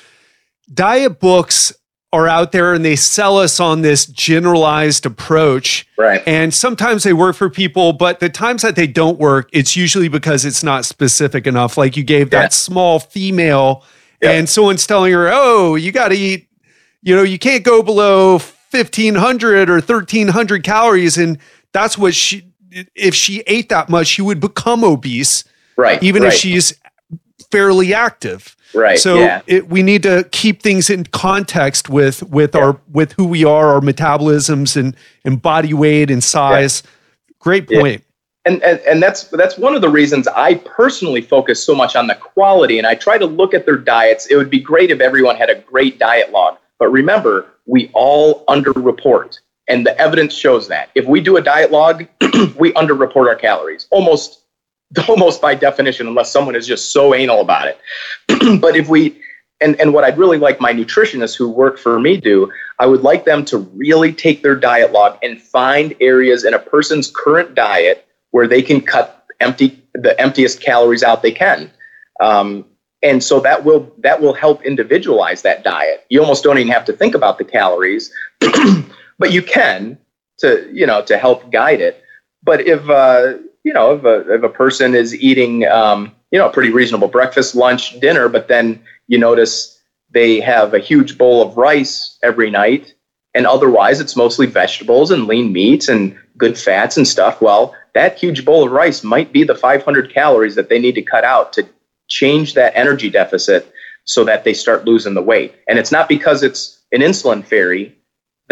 [0.73, 1.73] diet books
[2.13, 5.87] are out there and they sell us on this generalized approach.
[5.97, 6.23] Right.
[6.27, 10.09] And sometimes they work for people, but the times that they don't work, it's usually
[10.09, 11.79] because it's not specific enough.
[11.79, 12.43] Like you gave yeah.
[12.43, 13.85] that small female
[14.21, 16.49] and someone's telling her, oh, you got to eat,
[17.03, 18.39] you know, you can't go below
[18.71, 21.19] 1500 or 1300 calories.
[21.19, 21.39] And
[21.73, 22.45] that's what she,
[22.95, 25.45] if she ate that much, she would become obese.
[25.77, 26.03] Right.
[26.03, 26.33] Even right.
[26.33, 26.75] if she's
[27.53, 28.57] fairly active.
[28.75, 28.99] Right.
[28.99, 29.43] So yeah.
[29.47, 32.63] it, we need to keep things in context with with yeah.
[32.63, 36.83] our with who we are, our metabolisms and and body weight and size.
[36.85, 36.91] Yeah.
[37.39, 38.03] Great point.
[38.45, 42.07] And, and and that's that's one of the reasons I personally focus so much on
[42.09, 44.27] the quality and I try to look at their diets.
[44.27, 46.57] It would be great if everyone had a great diet log.
[46.79, 49.39] But remember, we all underreport.
[49.69, 50.91] And the evidence shows that.
[50.97, 52.07] If we do a diet log,
[52.59, 53.87] we underreport our calories.
[53.91, 54.42] Almost
[55.09, 57.81] almost by definition, unless someone is just so anal about it.
[58.61, 59.21] but if we,
[59.61, 63.03] and, and what I'd really like my nutritionists who work for me do, I would
[63.03, 67.55] like them to really take their diet log and find areas in a person's current
[67.55, 71.71] diet where they can cut empty the emptiest calories out they can.
[72.21, 72.65] Um,
[73.03, 76.07] and so that will that will help individualize that diet.
[76.09, 78.13] You almost don't even have to think about the calories,
[79.19, 79.99] but you can
[80.39, 82.03] to you know to help guide it.
[82.43, 86.49] But if uh, you know, if a, if a person is eating, um, you know,
[86.49, 89.79] a pretty reasonable breakfast, lunch, dinner, but then you notice
[90.11, 92.95] they have a huge bowl of rice every night,
[93.35, 97.41] and otherwise it's mostly vegetables and lean meats and good fats and stuff.
[97.41, 101.03] Well, that huge bowl of rice might be the 500 calories that they need to
[101.03, 101.67] cut out to
[102.09, 103.73] change that energy deficit
[104.05, 105.55] so that they start losing the weight.
[105.69, 107.97] And it's not because it's an insulin fairy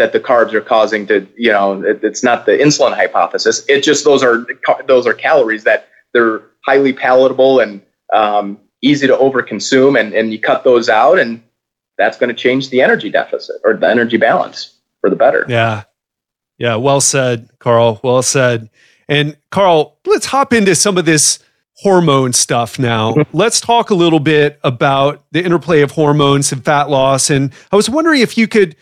[0.01, 3.63] that the carbs are causing to you know it, it's not the insulin hypothesis.
[3.69, 4.47] It just those are
[4.87, 10.39] those are calories that they're highly palatable and um, easy to overconsume and, and you
[10.39, 11.41] cut those out and
[11.99, 15.45] that's going to change the energy deficit or the energy balance for the better.
[15.47, 15.83] Yeah.
[16.57, 18.69] Yeah well said Karl well said.
[19.07, 21.39] And Karl, let's hop into some of this
[21.75, 23.15] hormone stuff now.
[23.33, 27.29] let's talk a little bit about the interplay of hormones and fat loss.
[27.29, 28.75] And I was wondering if you could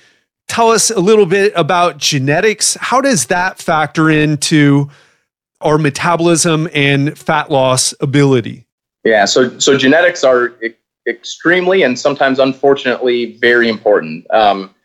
[0.50, 2.76] tell us a little bit about genetics.
[2.76, 4.90] How does that factor into
[5.62, 8.66] our metabolism and fat loss ability?
[9.06, 10.54] Yeah, so so genetics are
[11.08, 14.30] extremely and sometimes unfortunately very important.
[14.34, 14.76] Um,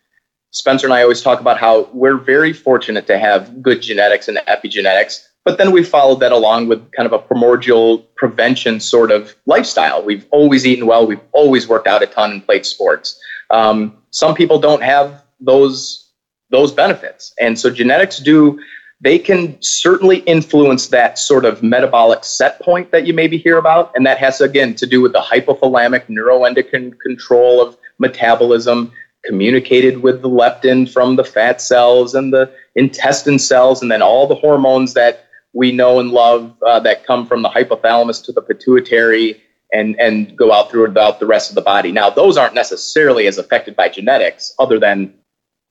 [0.52, 4.38] Spencer and I always talk about how we're very fortunate to have good genetics and
[4.46, 9.34] epigenetics, but then we followed that along with kind of a primordial prevention sort of
[9.46, 10.04] lifestyle.
[10.04, 13.20] We've always eaten well, we've always worked out a ton and played sports.
[13.50, 16.12] Um, some people don't have those
[16.50, 18.58] those benefits, and so genetics do
[19.04, 23.92] they can certainly influence that sort of metabolic set point that you maybe hear about.
[23.94, 28.92] And that has, again, to do with the hypothalamic neuroendocrine control of metabolism,
[29.24, 34.26] communicated with the leptin from the fat cells and the intestine cells, and then all
[34.26, 38.42] the hormones that we know and love uh, that come from the hypothalamus to the
[38.42, 39.40] pituitary
[39.72, 41.92] and, and go out throughout the rest of the body.
[41.92, 45.14] Now, those aren't necessarily as affected by genetics, other than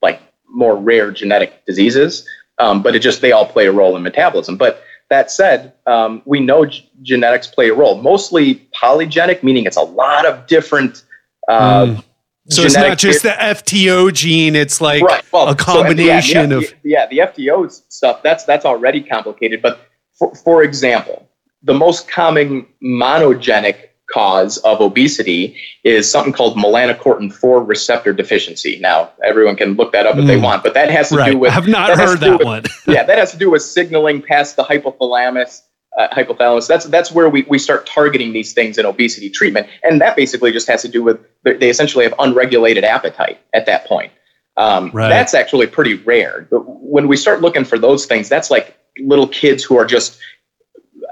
[0.04, 2.28] like more rare genetic diseases
[2.60, 4.58] um, but it just they all play a role in metabolism.
[4.58, 9.78] But that said, um, we know g- genetics play a role, mostly polygenic, meaning it's
[9.78, 11.04] a lot of different.
[11.48, 12.04] Uh, mm.
[12.50, 15.24] So it's not just the FTO gene; it's like right.
[15.32, 18.22] well, a combination so, yeah, the, of yeah, the FTO stuff.
[18.22, 19.62] That's that's already complicated.
[19.62, 19.80] But
[20.14, 21.30] for, for example,
[21.64, 28.78] the most common monogenic cause of obesity is something called melanocortin 4 receptor deficiency.
[28.80, 30.28] Now, everyone can look that up if mm.
[30.28, 30.44] they hmm.
[30.44, 31.32] want, but that has to right.
[31.32, 31.54] do with.
[31.54, 32.64] I've not that heard that with, one.
[32.88, 35.62] yeah, that has to do with signaling past the hypothalamus.
[35.98, 36.68] Uh, hypothalamus.
[36.68, 40.52] That's that's where we, we start targeting these things in obesity treatment, and that basically
[40.52, 44.12] just has to do with they essentially have unregulated appetite at that point.
[44.58, 45.10] Um, right.
[45.10, 46.48] That's actually pretty rare.
[46.50, 50.20] But when we start looking for those things, that's like little kids who are just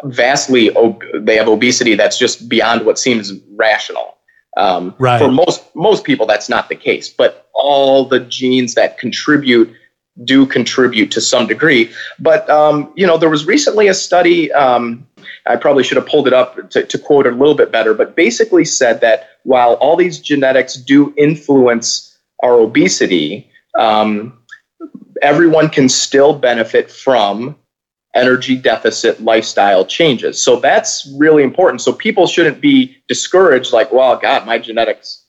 [0.03, 4.17] vastly ob- they have obesity that's just beyond what seems rational.
[4.57, 5.17] Um, right.
[5.17, 9.73] For most most people, that's not the case, but all the genes that contribute
[10.23, 11.91] do contribute to some degree.
[12.19, 14.51] But um, you know, there was recently a study.
[14.51, 15.07] Um,
[15.47, 17.93] I probably should have pulled it up to, to quote it a little bit better,
[17.93, 24.37] but basically said that while all these genetics do influence our obesity, um,
[25.21, 27.55] everyone can still benefit from
[28.13, 30.41] energy deficit lifestyle changes.
[30.41, 31.81] So that's really important.
[31.81, 35.25] So people shouldn't be discouraged like, well, God, my genetics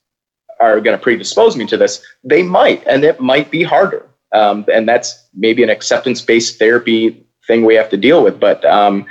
[0.61, 2.03] are going to predispose me to this.
[2.25, 4.09] They might, and it might be harder.
[4.33, 8.41] Um, and that's maybe an acceptance based therapy thing we have to deal with.
[8.41, 9.07] But um,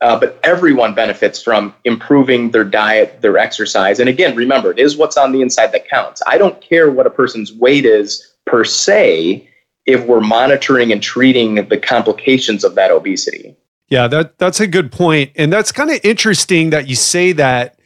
[0.00, 4.00] uh, but everyone benefits from improving their diet, their exercise.
[4.00, 6.22] And again, remember, it is what's on the inside that counts.
[6.26, 9.46] I don't care what a person's weight is per se
[9.86, 13.56] if we're monitoring and treating the complications of that obesity.
[13.88, 15.32] Yeah, that that's a good point.
[15.36, 17.78] And that's kind of interesting that you say that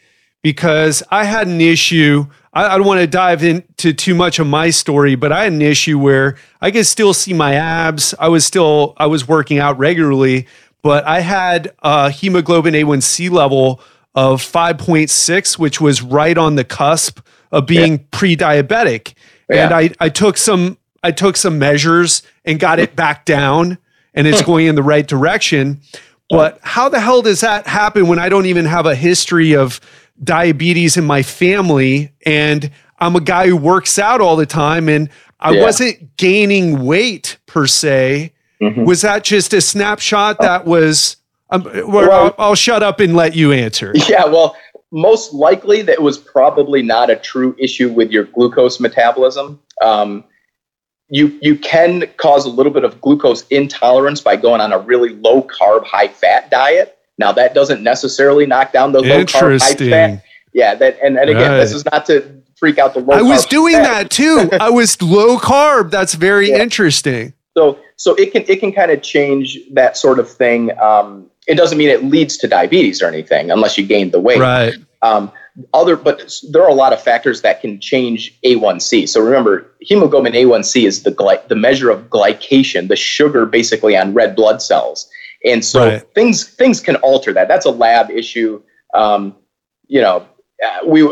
[0.42, 2.26] because I had an issue.
[2.52, 5.52] I, I don't want to dive into too much of my story, but I had
[5.52, 8.14] an issue where I could still see my abs.
[8.18, 10.46] I was still I was working out regularly,
[10.83, 13.80] but I had a hemoglobin A1C level
[14.14, 18.04] of 5.6, which was right on the cusp of being yeah.
[18.12, 19.14] pre-diabetic.
[19.48, 19.64] Yeah.
[19.64, 23.77] And I, I took some I took some measures and got it back down
[24.14, 25.83] and it's going in the right direction.
[26.31, 29.81] But how the hell does that happen when I don't even have a history of
[30.23, 35.11] diabetes in my family and I'm a guy who works out all the time and
[35.40, 35.62] I yeah.
[35.62, 38.33] wasn't gaining weight per se.
[38.62, 38.85] Mm-hmm.
[38.85, 41.17] Was that just a snapshot that was?
[41.51, 43.93] Um, well, I'll, I'll shut up and let you answer.
[44.09, 44.57] Yeah, well,
[44.90, 49.61] most likely that was probably not a true issue with your glucose metabolism.
[49.83, 50.25] Um,
[51.09, 55.11] you you can cause a little bit of glucose intolerance by going on a really
[55.11, 56.99] low carb, high fat diet.
[57.19, 60.25] Now that doesn't necessarily knock down the low carb, high fat.
[60.53, 61.57] Yeah, that and, and again, right.
[61.59, 63.17] this is not to freak out the low.
[63.17, 64.05] I was doing fat.
[64.05, 64.49] that too.
[64.61, 65.90] I was low carb.
[65.90, 66.62] That's very yeah.
[66.62, 67.35] interesting.
[67.57, 70.77] So so it can it can kind of change that sort of thing.
[70.79, 74.39] Um, it doesn't mean it leads to diabetes or anything unless you gain the weight.
[74.39, 74.74] Right.
[75.03, 75.31] Um,
[75.72, 79.09] other but there are a lot of factors that can change A1C.
[79.09, 84.14] So remember, hemoglobin A1C is the gly- the measure of glycation, the sugar basically on
[84.14, 85.09] red blood cells.
[85.44, 86.14] And so right.
[86.14, 87.48] things things can alter that.
[87.48, 88.62] That's a lab issue.
[88.94, 89.36] Um,
[89.86, 90.26] you know,
[90.64, 91.09] uh, we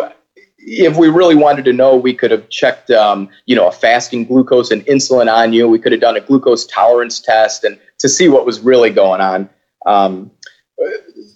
[0.59, 4.25] if we really wanted to know, we could have checked, um, you know, a fasting
[4.25, 5.69] glucose and insulin on you.
[5.69, 9.21] We could have done a glucose tolerance test and to see what was really going
[9.21, 9.51] on.
[9.87, 10.31] Um,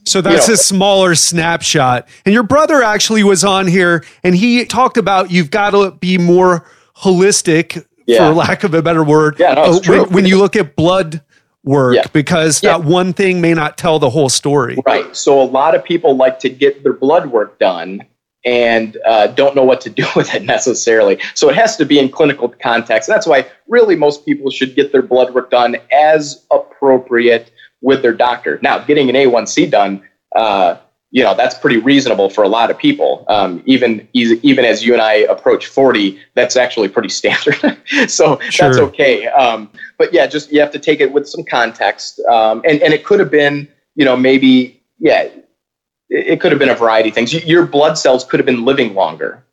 [0.07, 2.09] so that's you know, a smaller snapshot.
[2.25, 6.17] And your brother actually was on here and he talked about you've got to be
[6.17, 6.65] more
[6.97, 8.29] holistic, yeah.
[8.29, 9.37] for lack of a better word.
[9.39, 11.23] Yeah, no, when, when, you look at blood
[11.65, 12.07] work yeah.
[12.13, 14.79] because that one thing may not tell the whole story.
[14.87, 15.15] Right.
[15.15, 18.03] So a lot of people like to get their blood work done
[18.45, 21.19] and uh, don't know what to do with it necessarily.
[21.35, 23.09] So it has to be in clinical context.
[23.09, 27.51] That's why really most people should get their blood work done as appropriate
[27.81, 28.59] with their doctor.
[28.63, 30.03] Now, getting an A1C done,
[30.35, 30.77] uh,
[31.11, 33.25] you know, that's pretty reasonable for a lot of people.
[33.29, 37.79] Um, even even as you and I approach 40, that's actually pretty standard.
[38.09, 38.69] so sure.
[38.69, 39.27] that's okay.
[39.29, 42.21] Um, but yeah, just you have to take it with some context.
[42.31, 45.29] Um, and, and it could have been, you know, maybe, yeah,
[46.09, 47.33] it could have been a variety of things.
[47.33, 49.45] Your blood cells could have been living longer.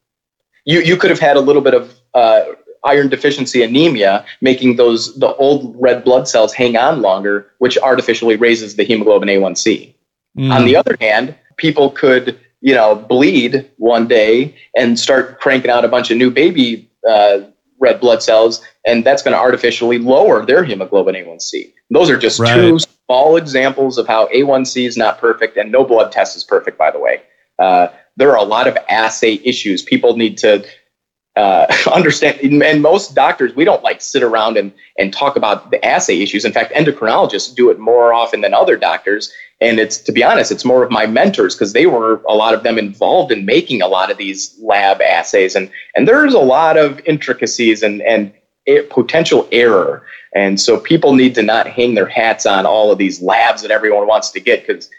[0.65, 2.43] You you could have had a little bit of uh,
[2.83, 8.35] iron deficiency anemia, making those the old red blood cells hang on longer, which artificially
[8.35, 9.93] raises the hemoglobin A1C.
[10.37, 10.53] Mm.
[10.53, 15.85] On the other hand, people could you know bleed one day and start cranking out
[15.85, 17.39] a bunch of new baby uh,
[17.79, 21.73] red blood cells, and that's going to artificially lower their hemoglobin A1C.
[21.89, 22.55] Those are just right.
[22.55, 26.77] two small examples of how A1C is not perfect, and no blood test is perfect,
[26.77, 27.21] by the way.
[27.59, 29.81] Uh, there are a lot of assay issues.
[29.81, 30.65] People need to
[31.35, 35.83] uh, understand, and most doctors, we don't like sit around and, and talk about the
[35.85, 36.45] assay issues.
[36.45, 39.31] In fact, endocrinologists do it more often than other doctors.
[39.61, 42.53] And it's, to be honest, it's more of my mentors because they were, a lot
[42.53, 45.55] of them involved in making a lot of these lab assays.
[45.55, 48.33] And, and there's a lot of intricacies and, and
[48.89, 50.05] potential error.
[50.35, 53.71] And so people need to not hang their hats on all of these labs that
[53.71, 54.89] everyone wants to get because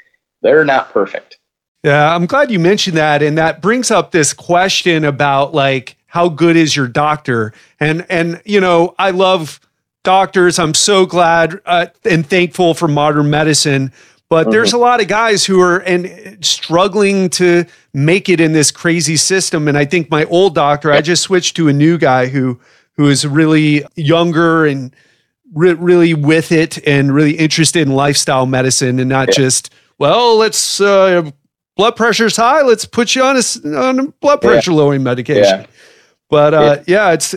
[0.43, 1.39] they're not perfect.
[1.83, 3.23] Yeah, I'm glad you mentioned that.
[3.23, 7.53] And that brings up this question about like, how good is your doctor?
[7.81, 9.59] And, and, you know, I love
[10.05, 10.61] doctors.
[10.61, 13.91] I'm so glad uh, and thankful for modern medicine.
[14.29, 14.53] But mm-hmm.
[14.53, 19.17] there's a lot of guys who are and struggling to make it in this crazy
[19.17, 19.67] system.
[19.67, 22.61] And I think my old doctor, I just switched to a new guy who
[22.93, 24.95] who is really younger and
[25.53, 29.35] re- really with it and really interested in lifestyle medicine and not yeah.
[29.35, 31.29] just well, let's uh,
[31.77, 34.77] blood pressure's high, let's put you on a, on a blood pressure yeah.
[34.77, 35.61] lowering medication.
[35.61, 35.67] Yeah.
[36.31, 37.13] But uh, yeah.
[37.13, 37.35] it's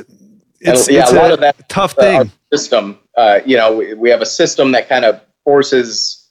[0.59, 2.31] it's, yeah, it's a, lot a of that tough uh, thing.
[2.51, 6.27] system, uh, you know, we, we have a system that kind of forces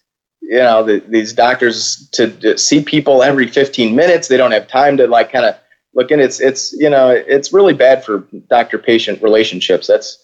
[0.48, 4.28] you know the, these doctors to, to, see people every 15 minutes.
[4.28, 5.56] They don't have time to like kind of
[5.94, 6.20] look in.
[6.20, 9.86] It's it's you know it's really bad for doctor patient relationships.
[9.86, 10.18] That's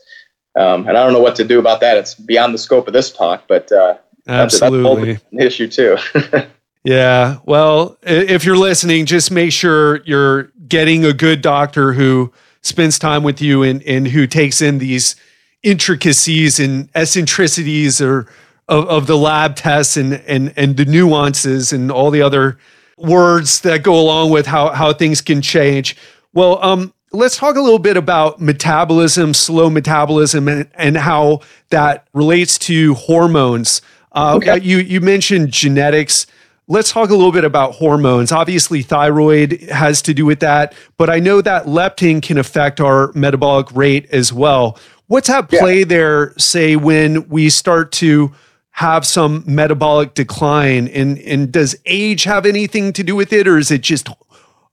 [0.55, 1.97] um, and i don't know what to do about that.
[1.97, 3.97] It's beyond the scope of this talk but uh,
[4.29, 5.97] absolutely that's, that's issue too.
[6.85, 7.39] Yeah.
[7.45, 13.23] Well if you're listening just make sure you're getting a good doctor who spends time
[13.23, 15.15] with you and and who takes in these
[15.63, 18.27] intricacies and eccentricities or
[18.71, 22.57] of, of the lab tests and and and the nuances and all the other
[22.97, 25.95] words that go along with how, how things can change.
[26.33, 32.07] Well, um, let's talk a little bit about metabolism, slow metabolism, and, and how that
[32.15, 33.83] relates to hormones.
[34.13, 34.59] Uh, okay.
[34.61, 36.27] You you mentioned genetics.
[36.69, 38.31] Let's talk a little bit about hormones.
[38.31, 43.13] Obviously, thyroid has to do with that, but I know that leptin can affect our
[43.15, 44.79] metabolic rate as well.
[45.09, 45.85] What's at play yeah.
[45.85, 48.33] there, say, when we start to
[48.73, 53.59] have some metabolic decline and and does age have anything to do with it or
[53.59, 54.09] is it just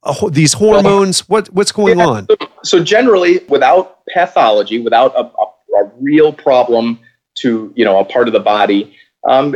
[0.04, 2.28] uh, these hormones what what's going yeah, on
[2.64, 6.98] so, generally without pathology without a, a, a, real problem
[7.36, 8.96] to you know a part of the body
[9.28, 9.54] um,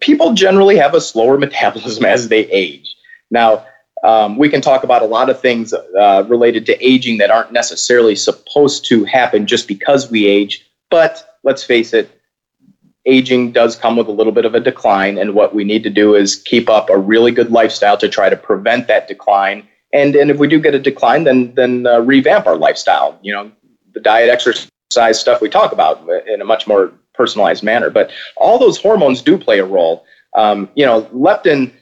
[0.00, 2.94] people generally have a slower metabolism as they age
[3.30, 3.64] now
[4.04, 7.52] um, we can talk about a lot of things uh, related to aging that aren't
[7.52, 12.18] necessarily supposed to happen just because we age but let's face it
[13.08, 15.18] aging does come with a little bit of a decline.
[15.18, 18.28] And what we need to do is keep up a really good lifestyle to try
[18.28, 19.66] to prevent that decline.
[19.92, 23.18] And, and if we do get a decline, then, then uh, revamp our lifestyle.
[23.22, 23.52] You know,
[23.94, 27.90] the diet, exercise stuff we talk about in a much more personalized manner.
[27.90, 30.04] But all those hormones do play a role.
[30.34, 31.72] Um, you know, leptin,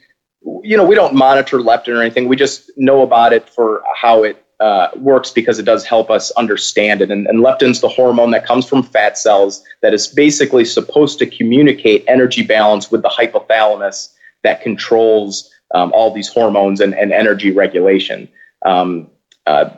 [0.63, 2.27] you know, we don't monitor leptin or anything.
[2.27, 6.31] We just know about it for how it uh, works because it does help us
[6.31, 7.11] understand it.
[7.11, 11.27] And, and leptin's the hormone that comes from fat cells that is basically supposed to
[11.27, 14.13] communicate energy balance with the hypothalamus
[14.43, 18.27] that controls um, all these hormones and, and energy regulation.
[18.65, 19.09] Um,
[19.45, 19.69] uh,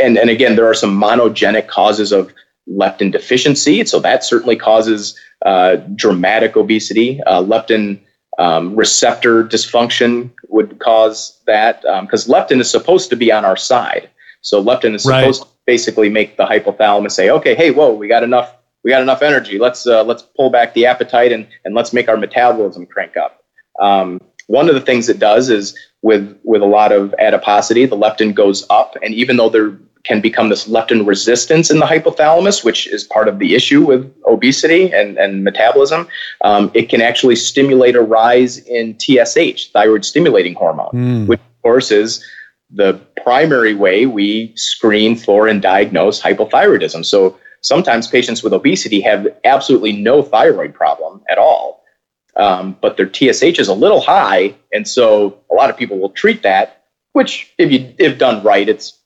[0.00, 2.32] and, and again, there are some monogenic causes of
[2.70, 3.84] leptin deficiency.
[3.84, 7.20] So that certainly causes uh, dramatic obesity.
[7.22, 8.00] Uh, leptin
[8.38, 13.56] um, receptor dysfunction would cause that because um, leptin is supposed to be on our
[13.56, 14.08] side.
[14.42, 15.20] So leptin is right.
[15.20, 18.54] supposed to basically make the hypothalamus say, okay, hey, whoa, we got enough,
[18.84, 19.58] we got enough energy.
[19.58, 23.42] Let's uh, let's pull back the appetite and and let's make our metabolism crank up.
[23.80, 27.96] Um, one of the things it does is with with a lot of adiposity, the
[27.96, 29.78] leptin goes up, and even though there
[30.08, 34.10] can become this leptin resistance in the hypothalamus, which is part of the issue with
[34.26, 36.08] obesity and, and metabolism.
[36.40, 41.26] Um, it can actually stimulate a rise in TSH, thyroid stimulating hormone, mm.
[41.26, 42.24] which, of course, is
[42.70, 47.04] the primary way we screen for and diagnose hypothyroidism.
[47.04, 51.84] So sometimes patients with obesity have absolutely no thyroid problem at all,
[52.36, 54.54] um, but their TSH is a little high.
[54.72, 58.68] And so a lot of people will treat that, which, if you if done right,
[58.68, 58.97] it's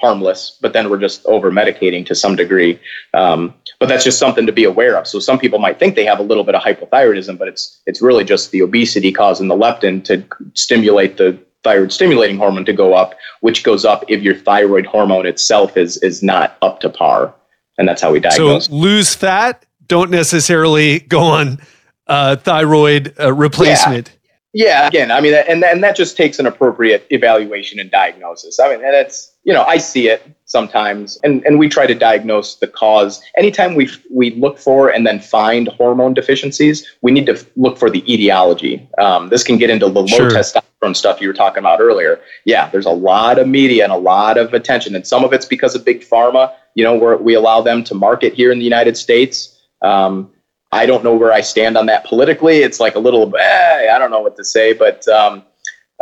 [0.00, 2.78] harmless, but then we're just over medicating to some degree.
[3.14, 5.06] Um, but that's just something to be aware of.
[5.06, 8.02] So some people might think they have a little bit of hypothyroidism, but it's it's
[8.02, 10.24] really just the obesity causing the leptin to
[10.54, 15.26] stimulate the thyroid stimulating hormone to go up, which goes up if your thyroid hormone
[15.26, 17.34] itself is is not up to par,
[17.78, 18.66] and that's how we diagnose.
[18.66, 21.58] So lose fat, don't necessarily go on
[22.06, 24.08] uh, thyroid uh, replacement.
[24.08, 24.16] Yeah.
[24.52, 28.58] Yeah, again, I mean, and and that just takes an appropriate evaluation and diagnosis.
[28.58, 31.94] I mean, and it's you know, I see it sometimes, and and we try to
[31.94, 33.22] diagnose the cause.
[33.36, 37.88] Anytime we we look for and then find hormone deficiencies, we need to look for
[37.88, 38.86] the etiology.
[38.98, 40.30] Um, this can get into the low sure.
[40.30, 42.20] testosterone stuff you were talking about earlier.
[42.44, 45.46] Yeah, there's a lot of media and a lot of attention, and some of it's
[45.46, 46.52] because of big pharma.
[46.74, 49.58] You know, where we allow them to market here in the United States.
[49.82, 50.30] Um,
[50.72, 52.58] I don't know where I stand on that politically.
[52.58, 55.42] It's like a little, eh, I don't know what to say, but um,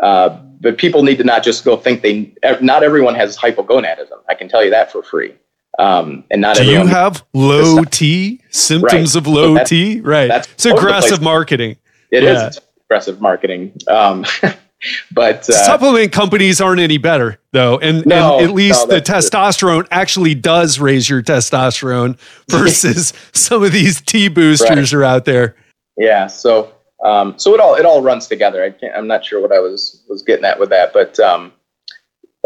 [0.02, 0.30] uh,
[0.60, 2.32] but people need to not just go think they.
[2.60, 4.18] Not everyone has hypogonadism.
[4.28, 5.34] I can tell you that for free.
[5.78, 9.20] Um, and not do you have low T symptoms right.
[9.20, 10.00] of low so T?
[10.00, 10.26] Right.
[10.26, 11.76] That's it's aggressive marketing.
[12.10, 12.48] It yeah.
[12.48, 13.74] is aggressive marketing.
[13.86, 14.24] Um,
[15.12, 19.02] but uh, supplement companies aren't any better though and, no, and at least no, the
[19.02, 19.88] testosterone it.
[19.90, 22.16] actually does raise your testosterone
[22.48, 25.00] versus some of these t boosters right.
[25.00, 25.56] are out there
[25.96, 26.72] yeah so
[27.04, 29.58] um, so it all it all runs together i can't i'm not sure what i
[29.58, 31.52] was was getting at with that but um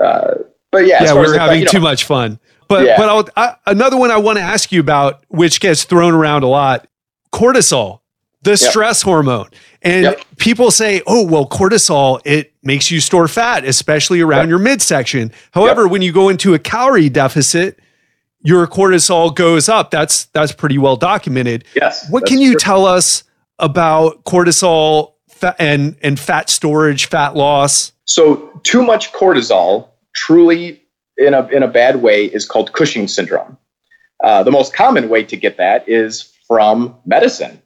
[0.03, 0.35] uh,
[0.71, 2.39] but yeah yeah we're having too know, much fun
[2.69, 2.97] but yeah.
[2.97, 6.49] but I, another one i want to ask you about which gets thrown around a
[6.49, 6.87] lot
[7.33, 8.01] cortisol
[8.43, 8.59] the yep.
[8.59, 9.49] stress hormone.
[9.83, 10.25] And yep.
[10.37, 14.49] people say, oh, well, cortisol, it makes you store fat, especially around yep.
[14.51, 15.33] your midsection.
[15.53, 17.79] However, when you go into a calorie deficit,
[18.41, 19.91] your cortisol goes up.
[19.91, 21.65] That's that's pretty well documented.
[21.75, 22.11] Yes.
[22.11, 22.61] What can you true.
[22.61, 23.25] tell us
[23.63, 25.15] about cortisol
[25.59, 27.93] and and fat storage, fat loss?
[28.05, 30.83] So, too much cortisol, truly
[31.17, 33.57] in a in a bad way, is called Cushing syndrome.
[34.23, 37.63] Uh, the most common way to get that is from medicine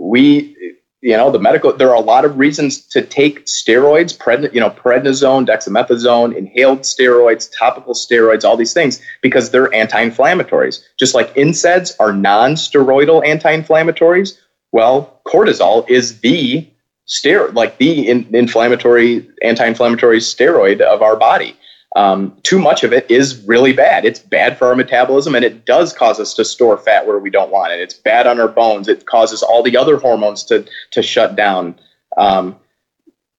[0.00, 0.56] we
[1.02, 4.60] you know the medical there are a lot of reasons to take steroids pred, you
[4.60, 11.32] know prednisone dexamethasone inhaled steroids topical steroids all these things because they're anti-inflammatories just like
[11.34, 14.36] NSAIDs are non-steroidal anti-inflammatories
[14.72, 16.66] well cortisol is the
[17.08, 21.56] steroid like the in, inflammatory anti-inflammatory steroid of our body
[21.96, 24.04] um, too much of it is really bad.
[24.04, 27.30] It's bad for our metabolism and it does cause us to store fat where we
[27.30, 27.80] don't want it.
[27.80, 28.86] It's bad on our bones.
[28.86, 31.78] It causes all the other hormones to, to shut down.
[32.16, 32.56] Um,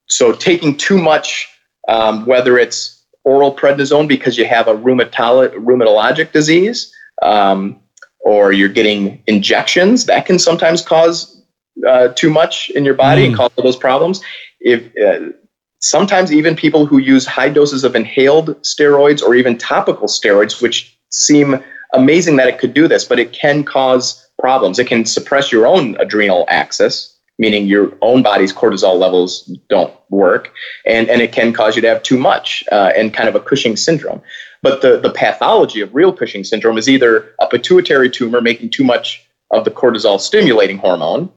[0.09, 1.47] so, taking too much,
[1.88, 7.79] um, whether it's oral prednisone because you have a rheumatolo- rheumatologic disease um,
[8.24, 11.41] or you're getting injections, that can sometimes cause
[11.88, 13.28] uh, too much in your body mm.
[13.28, 14.22] and cause those problems.
[14.59, 15.34] If uh,
[15.80, 20.97] sometimes even people who use high doses of inhaled steroids or even topical steroids, which
[21.09, 21.61] seem
[21.93, 24.80] amazing that it could do this, but it can cause problems.
[24.80, 30.51] It can suppress your own adrenal axis, meaning your own body's cortisol levels don't work,
[30.86, 33.39] and, and it can cause you to have too much uh, and kind of a
[33.39, 34.22] Cushing syndrome.
[34.62, 38.84] But the, the pathology of real Cushing syndrome is either a pituitary tumor making too
[38.84, 41.32] much of the cortisol stimulating hormone,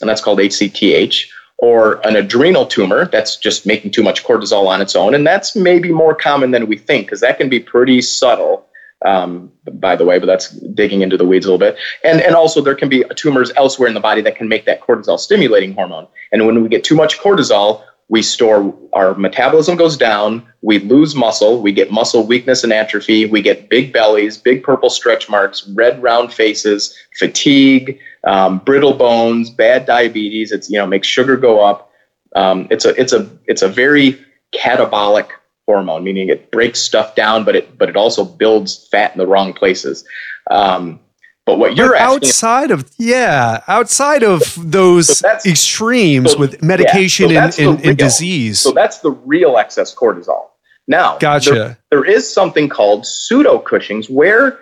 [0.00, 4.80] and that's called ACTH, or an adrenal tumor that's just making too much cortisol on
[4.80, 5.12] its own.
[5.12, 8.64] And that's maybe more common than we think because that can be pretty subtle,
[9.04, 11.76] um, by the way, but that's digging into the weeds a little bit.
[12.04, 14.80] And, and also, there can be tumors elsewhere in the body that can make that
[14.80, 16.06] cortisol stimulating hormone.
[16.30, 21.14] And when we get too much cortisol, we store our metabolism goes down, we lose
[21.14, 25.68] muscle, we get muscle weakness and atrophy, we get big bellies, big purple stretch marks,
[25.68, 30.52] red round faces, fatigue, um, brittle bones, bad diabetes.
[30.52, 31.90] It's you know makes sugar go up.
[32.34, 34.18] Um, it's a it's a it's a very
[34.54, 35.28] catabolic
[35.66, 39.26] hormone, meaning it breaks stuff down, but it but it also builds fat in the
[39.26, 40.04] wrong places.
[40.50, 41.00] Um,
[41.48, 47.30] but what you're but outside of yeah, outside of those so extremes so, with medication
[47.30, 48.60] yeah, so and, and, and, disease.
[48.60, 50.48] So that's the real excess cortisol.
[50.88, 51.54] Now, gotcha.
[51.54, 54.60] There, there is something called pseudo Cushing's where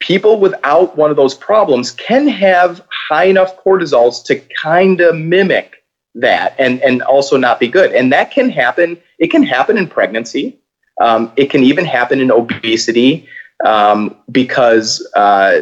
[0.00, 5.84] people without one of those problems can have high enough cortisols to kind of mimic
[6.16, 7.92] that and, and also not be good.
[7.92, 8.98] And that can happen.
[9.20, 10.58] It can happen in pregnancy.
[11.00, 13.28] Um, it can even happen in obesity
[13.64, 15.60] um, because uh,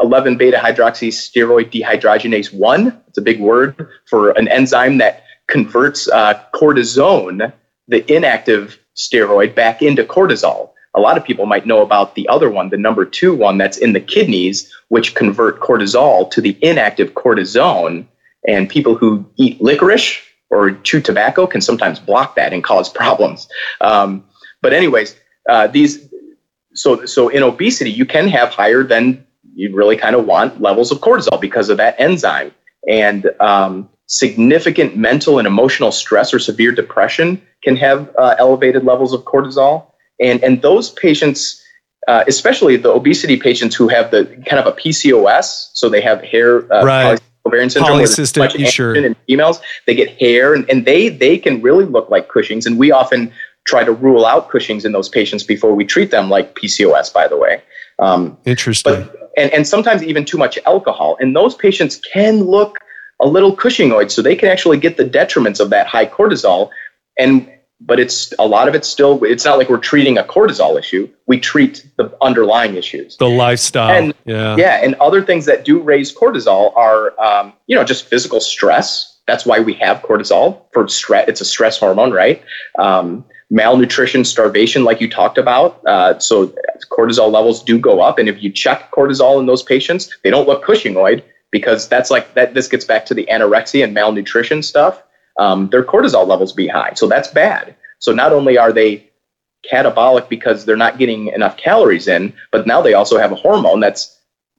[0.00, 6.40] 11 beta hydroxysteroid dehydrogenase 1, it's a big word for an enzyme that converts uh,
[6.54, 7.52] cortisone,
[7.88, 10.70] the inactive steroid, back into cortisol.
[10.94, 13.76] A lot of people might know about the other one, the number two one that's
[13.76, 18.06] in the kidneys, which convert cortisol to the inactive cortisone.
[18.48, 23.48] And people who eat licorice or chew tobacco can sometimes block that and cause problems.
[23.80, 24.24] Um,
[24.62, 25.14] but anyways,
[25.48, 26.08] uh, these
[26.74, 29.24] so so in obesity you can have higher than
[29.60, 32.50] you really kind of want levels of cortisol because of that enzyme
[32.88, 39.12] and um, significant mental and emotional stress or severe depression can have uh, elevated levels
[39.12, 39.86] of cortisol
[40.20, 41.62] and and those patients
[42.08, 46.22] uh, especially the obesity patients who have the kind of a PCOS so they have
[46.22, 47.20] hair uh, right.
[47.46, 48.94] ovarian syndrome polycystic sure.
[48.94, 52.78] in females they get hair and, and they they can really look like Cushing's and
[52.78, 53.30] we often
[53.64, 57.28] try to rule out Cushing's in those patients before we treat them like PCOS, by
[57.28, 57.62] the way.
[57.98, 59.02] Um, Interesting.
[59.02, 61.16] But, and, and sometimes even too much alcohol.
[61.20, 62.78] And those patients can look
[63.20, 66.70] a little Cushingoid, so they can actually get the detriments of that high cortisol.
[67.18, 67.50] And
[67.80, 71.08] but it's a lot of it's still it's not like we're treating a cortisol issue.
[71.26, 73.16] We treat the underlying issues.
[73.16, 73.90] The lifestyle.
[73.90, 74.56] And yeah.
[74.56, 74.80] Yeah.
[74.82, 79.18] And other things that do raise cortisol are um, you know, just physical stress.
[79.26, 81.28] That's why we have cortisol for stress.
[81.28, 82.42] It's a stress hormone, right?
[82.78, 85.80] Um, malnutrition, starvation, like you talked about.
[85.86, 86.54] Uh, so
[86.90, 90.46] cortisol levels do go up, and if you check cortisol in those patients, they don't
[90.46, 92.54] look Cushingoid because that's like that.
[92.54, 95.02] This gets back to the anorexia and malnutrition stuff.
[95.38, 97.74] Um, their cortisol levels be high, so that's bad.
[97.98, 99.10] So not only are they
[99.70, 103.80] catabolic because they're not getting enough calories in, but now they also have a hormone
[103.80, 104.16] that's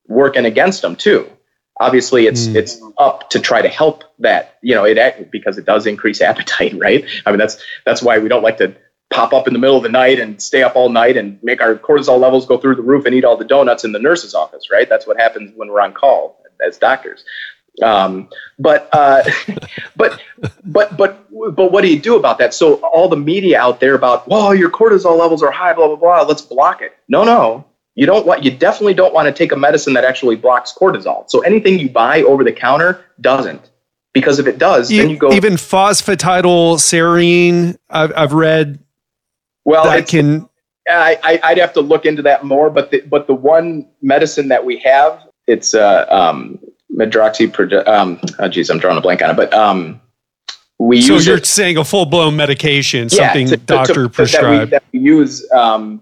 [0.07, 1.29] working against them too
[1.81, 2.55] obviously it's mm.
[2.55, 6.73] it's up to try to help that you know it because it does increase appetite
[6.77, 7.05] right?
[7.25, 8.73] I mean that's that's why we don't like to
[9.09, 11.59] pop up in the middle of the night and stay up all night and make
[11.59, 14.33] our cortisol levels go through the roof and eat all the donuts in the nurse's
[14.33, 14.87] office right?
[14.87, 17.25] That's what happens when we're on call as doctors.
[17.81, 18.29] Um,
[18.59, 19.23] but uh,
[19.95, 20.21] but
[20.63, 22.53] but but but what do you do about that?
[22.53, 25.95] So all the media out there about well your cortisol levels are high blah blah
[25.95, 26.95] blah let's block it.
[27.07, 27.65] No no
[27.95, 31.29] you don't want you definitely don't want to take a medicine that actually blocks cortisol.
[31.29, 33.69] So anything you buy over the counter doesn't.
[34.13, 37.77] Because if it does, you, then you go even phosphatidylserine.
[37.89, 38.79] I've I've read.
[39.63, 40.49] Well, that can.
[40.89, 44.49] I, I would have to look into that more, but the, but the one medicine
[44.49, 46.59] that we have, it's uh, um,
[46.93, 47.87] medroxy.
[47.87, 50.01] Um, oh, geez, I'm drawing a blank on it, but um,
[50.79, 54.09] we so you're it, saying a full blown medication, something yeah, to, doctor to, to,
[54.09, 56.01] prescribed that we, that we use um,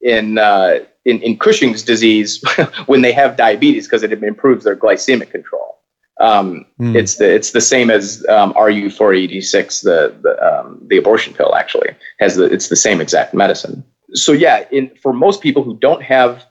[0.00, 2.42] in uh, in, in Cushing's disease
[2.86, 5.78] when they have diabetes because it improves their glycemic control.
[6.20, 6.94] Um, mm.
[6.94, 11.54] It's the it's the same as um, RU486, the the, um, the abortion pill.
[11.56, 11.90] Actually,
[12.20, 13.84] has the it's the same exact medicine.
[14.12, 16.46] So yeah, in for most people who don't have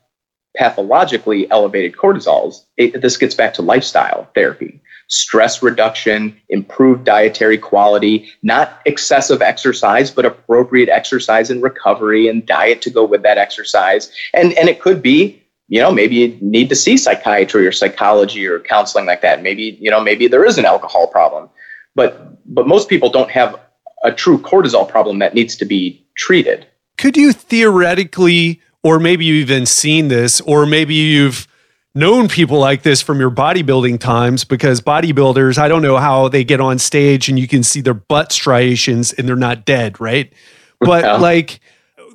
[0.58, 8.30] pathologically elevated cortisols, it, this gets back to lifestyle therapy stress reduction, improved dietary quality,
[8.42, 14.12] not excessive exercise, but appropriate exercise and recovery and diet to go with that exercise.
[14.34, 18.46] And, and it could be, you know, maybe you need to see psychiatry or psychology
[18.46, 19.42] or counseling like that.
[19.42, 21.50] Maybe, you know, maybe there is an alcohol problem.
[21.96, 23.60] But but most people don't have
[24.04, 26.68] a true cortisol problem that needs to be treated.
[26.98, 31.48] Could you theoretically, or maybe you've even seen this, or maybe you've
[31.96, 36.44] known people like this from your bodybuilding times because bodybuilders, I don't know how they
[36.44, 40.34] get on stage and you can see their butt striations and they're not dead, right?
[40.80, 41.16] But yeah.
[41.18, 41.60] like,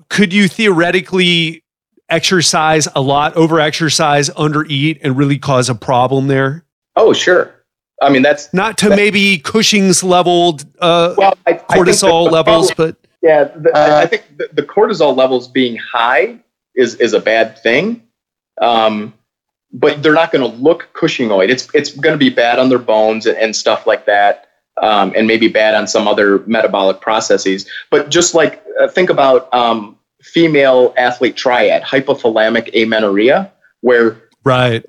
[0.09, 1.63] could you theoretically
[2.09, 6.65] exercise a lot, over exercise, under eat, and really cause a problem there?
[6.97, 7.55] Oh, sure.
[8.01, 12.31] I mean, that's not to maybe Cushing's leveled uh, well, I, cortisol I the, the
[12.31, 16.39] levels, problem, but yeah, the, uh, I think the, the, cortisol levels being high
[16.77, 18.03] is is a bad thing.
[18.61, 19.15] Um,
[19.73, 21.49] but they're not going to look Cushingoid.
[21.49, 24.49] It's it's going to be bad on their bones and, and stuff like that,
[24.83, 27.69] um, and maybe bad on some other metabolic processes.
[27.91, 34.85] But just like uh, think about um, female athlete triad, hypothalamic amenorrhea, where right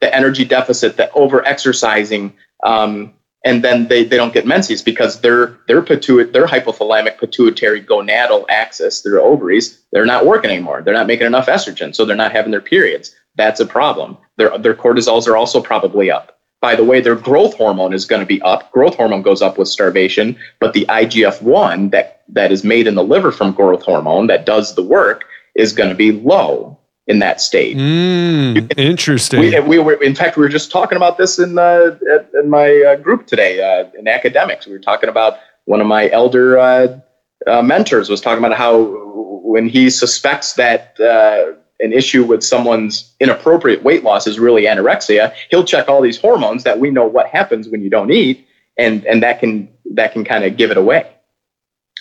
[0.00, 2.32] the energy deficit, the over exercising,
[2.64, 3.12] um,
[3.44, 8.46] and then they, they don't get menses because their their pituit their hypothalamic pituitary gonadal
[8.48, 10.80] axis, their ovaries, they're not working anymore.
[10.80, 14.16] They're not making enough estrogen, so they're not having their periods that's a problem.
[14.36, 16.38] Their, their cortisols are also probably up.
[16.60, 18.72] By the way, their growth hormone is going to be up.
[18.72, 22.94] Growth hormone goes up with starvation, but the IGF 1 that, that is made in
[22.94, 25.24] the liver from growth hormone that does the work
[25.54, 27.76] is going to be low in that state.
[27.76, 29.40] Mm, interesting.
[29.40, 31.98] We, we, were, in fact, we were just talking about this in, uh,
[32.32, 34.66] in my uh, group today uh, in academics.
[34.66, 36.98] We were talking about one of my elder uh,
[37.46, 39.02] uh, mentors was talking about how
[39.44, 45.34] when he suspects that uh, an issue with someone's inappropriate weight loss is really anorexia,
[45.50, 48.46] he'll check all these hormones that we know what happens when you don't eat,
[48.78, 51.10] and and that can that can kind of give it away.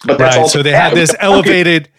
[0.05, 0.47] But that's right.
[0.47, 0.89] So they bad.
[0.89, 1.89] have this elevated.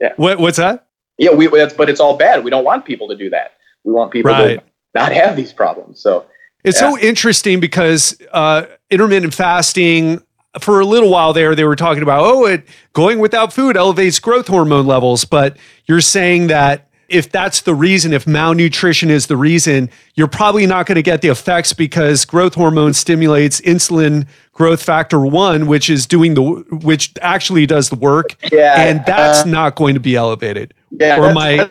[0.00, 0.12] Yeah.
[0.16, 0.86] What, what's that?
[1.18, 2.42] Yeah, we, but it's all bad.
[2.42, 3.52] We don't want people to do that.
[3.84, 4.58] We want people right.
[4.58, 4.64] to
[4.94, 6.00] not have these problems.
[6.00, 6.24] So
[6.64, 6.90] it's yeah.
[6.92, 10.22] so interesting because uh, intermittent fasting
[10.58, 14.18] for a little while there, they were talking about, oh, it going without food elevates
[14.18, 15.24] growth hormone levels.
[15.24, 15.56] But
[15.86, 20.86] you're saying that if that's the reason, if malnutrition is the reason, you're probably not
[20.86, 26.06] going to get the effects because growth hormone stimulates insulin growth factor one, which is
[26.06, 26.42] doing the
[26.82, 28.36] which actually does the work.
[28.52, 30.72] Yeah, and that's uh, not going to be elevated.
[30.92, 31.70] Yeah, or am I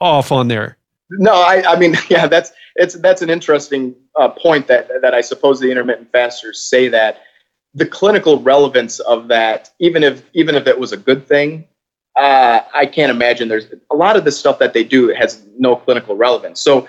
[0.00, 0.76] off on there?
[1.10, 5.22] No, I, I mean, yeah, that's it's that's an interesting uh, point that that I
[5.22, 7.22] suppose the intermittent fasters say that
[7.72, 11.66] the clinical relevance of that, even if even if it was a good thing,
[12.16, 15.76] uh, I can't imagine there's a lot of the stuff that they do has no
[15.76, 16.60] clinical relevance.
[16.60, 16.88] So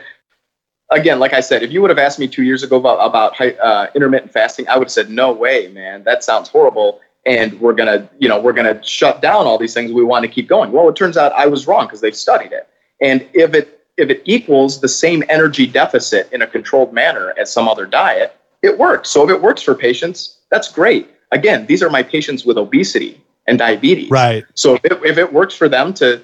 [0.92, 3.40] again, like I said, if you would have asked me two years ago about about
[3.60, 7.74] uh, intermittent fasting, I would have said, "No way, man, that sounds horrible." And we're
[7.74, 9.92] gonna, you know, we're gonna shut down all these things.
[9.92, 10.72] We want to keep going.
[10.72, 12.70] Well, it turns out I was wrong because they've studied it.
[13.02, 17.52] And if it if it equals the same energy deficit in a controlled manner as
[17.52, 19.10] some other diet, it works.
[19.10, 21.10] So if it works for patients, that's great.
[21.32, 24.10] Again, these are my patients with obesity and diabetes.
[24.10, 24.46] Right.
[24.54, 26.22] So if it, if it works for them to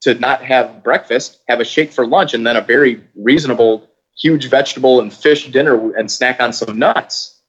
[0.00, 3.88] to not have breakfast, have a shake for lunch, and then a very reasonable,
[4.18, 7.40] huge vegetable and fish dinner and snack on some nuts,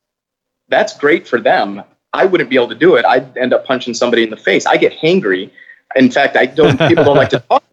[0.69, 1.83] that's great for them.
[2.13, 3.03] I wouldn't be able to do it.
[3.05, 4.65] I'd end up punching somebody in the face.
[4.65, 5.51] I get hangry.
[5.95, 6.77] In fact, I don't.
[6.87, 7.63] People don't like to talk.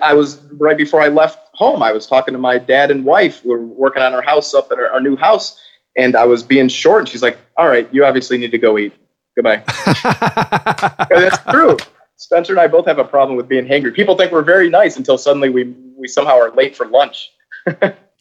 [0.00, 1.82] I was right before I left home.
[1.82, 3.44] I was talking to my dad and wife.
[3.44, 5.60] We were working on our house up at our, our new house,
[5.96, 7.00] and I was being short.
[7.00, 8.94] And she's like, "All right, you obviously need to go eat.
[9.36, 9.62] Goodbye."
[11.10, 11.76] that's true.
[12.16, 13.92] Spencer and I both have a problem with being hangry.
[13.94, 17.30] People think we're very nice until suddenly we we somehow are late for lunch.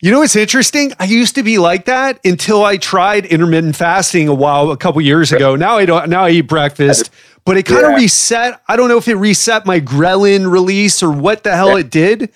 [0.01, 0.93] you know what's interesting?
[0.99, 5.01] I used to be like that until I tried intermittent fasting a while a couple
[5.01, 5.55] years ago.
[5.55, 6.09] Now I don't.
[6.09, 7.09] Now I eat breakfast,
[7.45, 7.97] but it kind of yeah.
[7.97, 8.61] reset.
[8.67, 11.79] I don't know if it reset my ghrelin release or what the hell yeah.
[11.79, 12.31] it did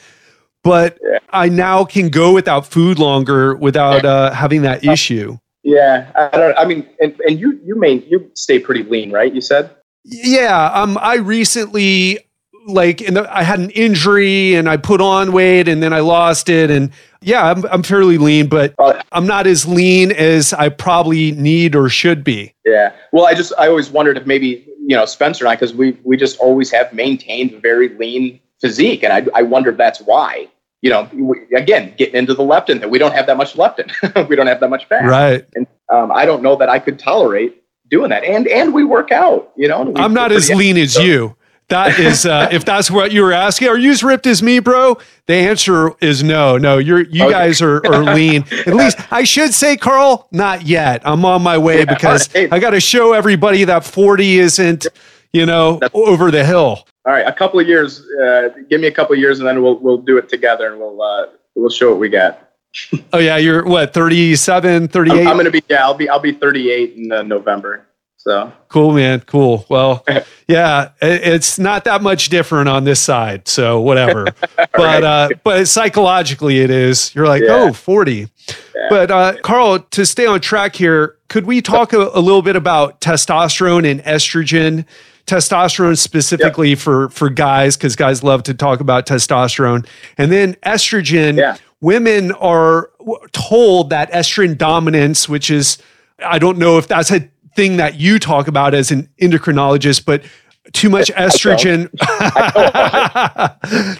[0.67, 1.19] but yeah.
[1.29, 5.37] I now can go without food longer without uh, having that issue.
[5.67, 6.57] Yeah, I don't.
[6.57, 9.35] I mean, and, and you you may you stay pretty lean, right?
[9.35, 9.69] You said.
[10.05, 12.19] Yeah, um, I recently
[12.67, 16.47] like, and I had an injury, and I put on weight, and then I lost
[16.47, 16.89] it, and
[17.19, 21.75] yeah, I'm I'm fairly lean, but uh, I'm not as lean as I probably need
[21.75, 22.53] or should be.
[22.65, 22.93] Yeah.
[23.11, 25.97] Well, I just I always wondered if maybe you know Spencer and I, because we
[26.05, 30.47] we just always have maintained very lean physique, and I I wonder if that's why
[30.81, 33.89] you know, we, again, getting into the leptin that we don't have that much leptin.
[34.29, 35.05] we don't have that much fat.
[35.05, 35.45] Right.
[35.55, 38.23] And um, I don't know that I could tolerate doing that.
[38.23, 39.93] And and we work out, you know.
[39.95, 41.01] I'm not as lean as so.
[41.01, 41.35] you.
[41.69, 44.59] That is, uh, if that's what you were asking, are you as ripped as me,
[44.59, 44.97] bro?
[45.25, 46.57] The answer is no.
[46.57, 47.31] No, you're you okay.
[47.31, 48.45] guys are, are lean.
[48.51, 51.01] At least I should say, Karl, not yet.
[51.05, 52.51] I'm on my way yeah, because right.
[52.53, 54.87] I got to show everybody that 40 isn't,
[55.33, 58.01] you know, that's, over the hill all right, a couple of years.
[58.21, 60.79] Uh, give me a couple of years, and then we'll we'll do it together, and
[60.79, 62.49] we'll uh, we'll show what we got.
[63.13, 65.21] oh yeah, you're what 37, 38?
[65.21, 67.87] I'm, I'm, gonna be yeah, I'll be I'll be 38 in uh, November.
[68.17, 69.21] So cool, man.
[69.21, 69.65] Cool.
[69.69, 70.05] Well,
[70.49, 74.25] yeah, it's not that much different on this side, so whatever.
[74.57, 75.03] but right.
[75.03, 77.15] uh, but psychologically, it is.
[77.15, 77.67] You're like, yeah.
[77.69, 78.27] oh, 40.
[78.75, 78.87] Yeah.
[78.89, 82.57] But uh, Karl, to stay on track here, could we talk a, a little bit
[82.57, 84.85] about testosterone and estrogen?
[85.27, 86.79] Testosterone specifically yep.
[86.79, 89.85] for for guys because guys love to talk about testosterone
[90.17, 91.57] and then estrogen yeah.
[91.81, 92.89] women are
[93.33, 95.77] told that estrogen dominance which is
[96.25, 100.23] i don't know if that's a thing that you talk about as an endocrinologist but
[100.71, 101.89] too much estrogen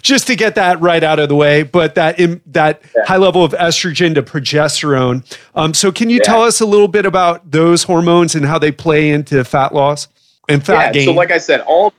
[0.02, 3.04] just to get that right out of the way but that in, that yeah.
[3.04, 5.22] high level of estrogen to progesterone
[5.54, 6.22] um, so can you yeah.
[6.22, 10.08] tell us a little bit about those hormones and how they play into fat loss
[10.48, 11.04] and fat yeah, gain.
[11.06, 11.92] So, like I said, all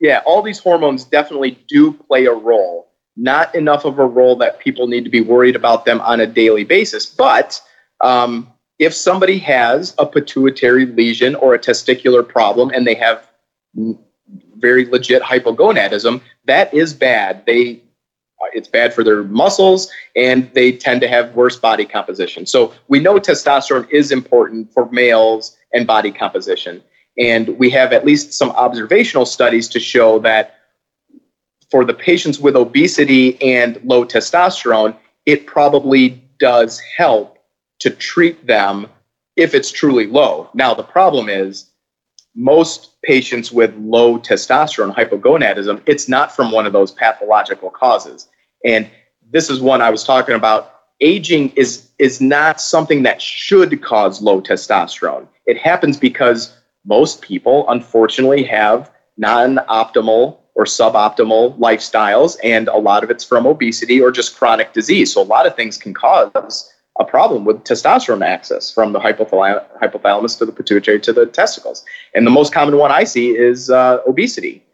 [0.00, 2.88] yeah, all these hormones definitely do play a role.
[3.16, 6.26] Not enough of a role that people need to be worried about them on a
[6.26, 7.04] daily basis.
[7.04, 7.60] But
[8.00, 13.26] um, if somebody has a pituitary lesion or a testicular problem and they have
[14.56, 17.44] very legit hypogonadism, that is bad.
[17.46, 17.82] They
[18.52, 22.46] it's bad for their muscles and they tend to have worse body composition.
[22.46, 26.82] So we know testosterone is important for males and body composition.
[27.18, 30.54] And we have at least some observational studies to show that
[31.70, 34.96] for the patients with obesity and low testosterone,
[35.26, 37.38] it probably does help
[37.80, 38.86] to treat them
[39.36, 40.48] if it's truly low.
[40.54, 41.70] Now, the problem is
[42.34, 48.28] most patients with low testosterone hypogonadism, it's not from one of those pathological causes.
[48.64, 48.88] And
[49.30, 50.74] this is one I was talking about.
[51.00, 55.28] Aging is is not something that should cause low testosterone.
[55.46, 56.56] It happens because
[56.88, 64.00] most people unfortunately have non-optimal or suboptimal lifestyles and a lot of it's from obesity
[64.00, 65.12] or just chronic disease.
[65.12, 70.38] So a lot of things can cause a problem with testosterone axis from the hypothalamus
[70.38, 71.84] to the pituitary to the testicles.
[72.14, 74.64] And the most common one I see is uh, obesity.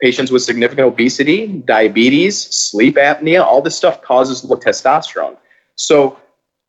[0.00, 5.36] Patients with significant obesity, diabetes, sleep apnea, all this stuff causes low testosterone.
[5.76, 6.18] So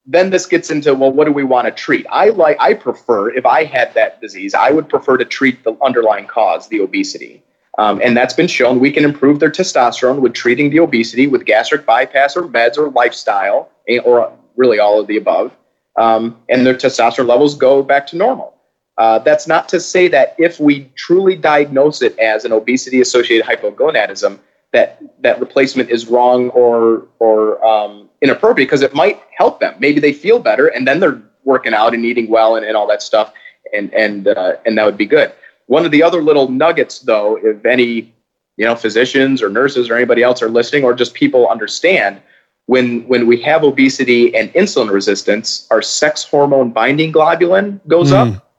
[0.06, 2.06] then this gets into well, what do we want to treat?
[2.10, 5.78] I like I prefer if I had that disease, I would prefer to treat the
[5.82, 7.44] underlying cause, the obesity.
[7.80, 11.46] Um, and that's been shown we can improve their testosterone with treating the obesity with
[11.46, 15.56] gastric bypass or meds or lifestyle eh, or really all of the above,
[15.98, 18.54] um, and their testosterone levels go back to normal.
[19.00, 23.44] Uh, that's not to say that if we truly diagnose it as an obesity associated
[23.44, 24.38] hypogonadism,
[24.72, 29.76] that that replacement is wrong or or um, inappropriate because it might help them.
[29.80, 32.88] Maybe they feel better and then they're working out and eating well and, and all
[32.88, 33.34] that stuff,
[33.74, 35.32] and and uh, and that would be good.
[35.68, 38.14] One of the other little nuggets, though, if any
[38.58, 42.22] you know physicians or nurses or anybody else are listening, or just people understand,
[42.66, 48.36] when when we have obesity and insulin resistance, our sex hormone binding globulin goes mm.
[48.36, 48.50] up.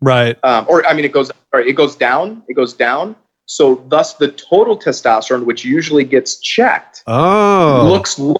[0.00, 0.38] Right.
[0.42, 2.42] Um, or I mean, it goes or it goes down.
[2.48, 3.16] It goes down.
[3.46, 8.36] So thus, the total testosterone, which usually gets checked, oh, looks low.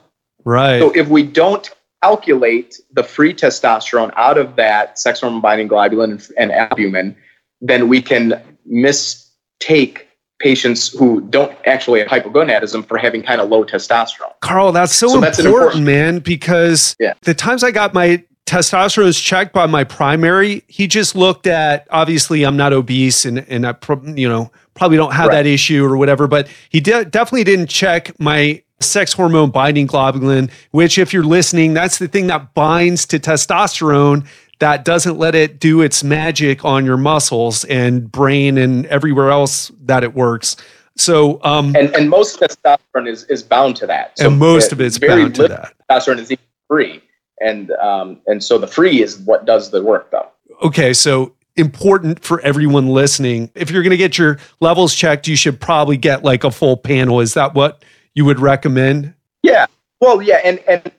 [0.50, 0.80] Right.
[0.80, 1.70] So if we don't
[2.02, 7.16] calculate the free testosterone out of that sex hormone binding globulin and, and albumin,
[7.60, 10.08] then we can mistake
[10.40, 14.32] patients who don't actually have hypogonadism for having kind of low testosterone.
[14.40, 17.14] Karl, that's so, so important, that's important, man, because yeah.
[17.22, 21.86] the times I got my testosterone was checked by my primary, he just looked at
[21.90, 23.76] obviously I'm not obese and and I
[24.16, 25.44] you know probably don't have right.
[25.44, 30.50] that issue or whatever, but he de- definitely didn't check my sex hormone binding globulin,
[30.70, 34.26] which if you're listening, that's the thing that binds to testosterone
[34.58, 39.72] that doesn't let it do its magic on your muscles and brain and everywhere else
[39.82, 40.56] that it works.
[40.96, 44.18] So, um, and, and most testosterone is, is bound to that.
[44.18, 45.74] So and most of it's very bound to that.
[45.90, 46.32] Testosterone is
[46.68, 47.02] free.
[47.40, 50.28] And, um, and so the free is what does the work though.
[50.62, 50.92] Okay.
[50.92, 53.50] So important for everyone listening.
[53.54, 56.76] If you're going to get your levels checked, you should probably get like a full
[56.76, 57.20] panel.
[57.20, 57.82] Is that what
[58.20, 59.14] you would recommend?
[59.42, 59.64] Yeah.
[59.98, 60.40] Well, yeah.
[60.44, 60.92] And, and,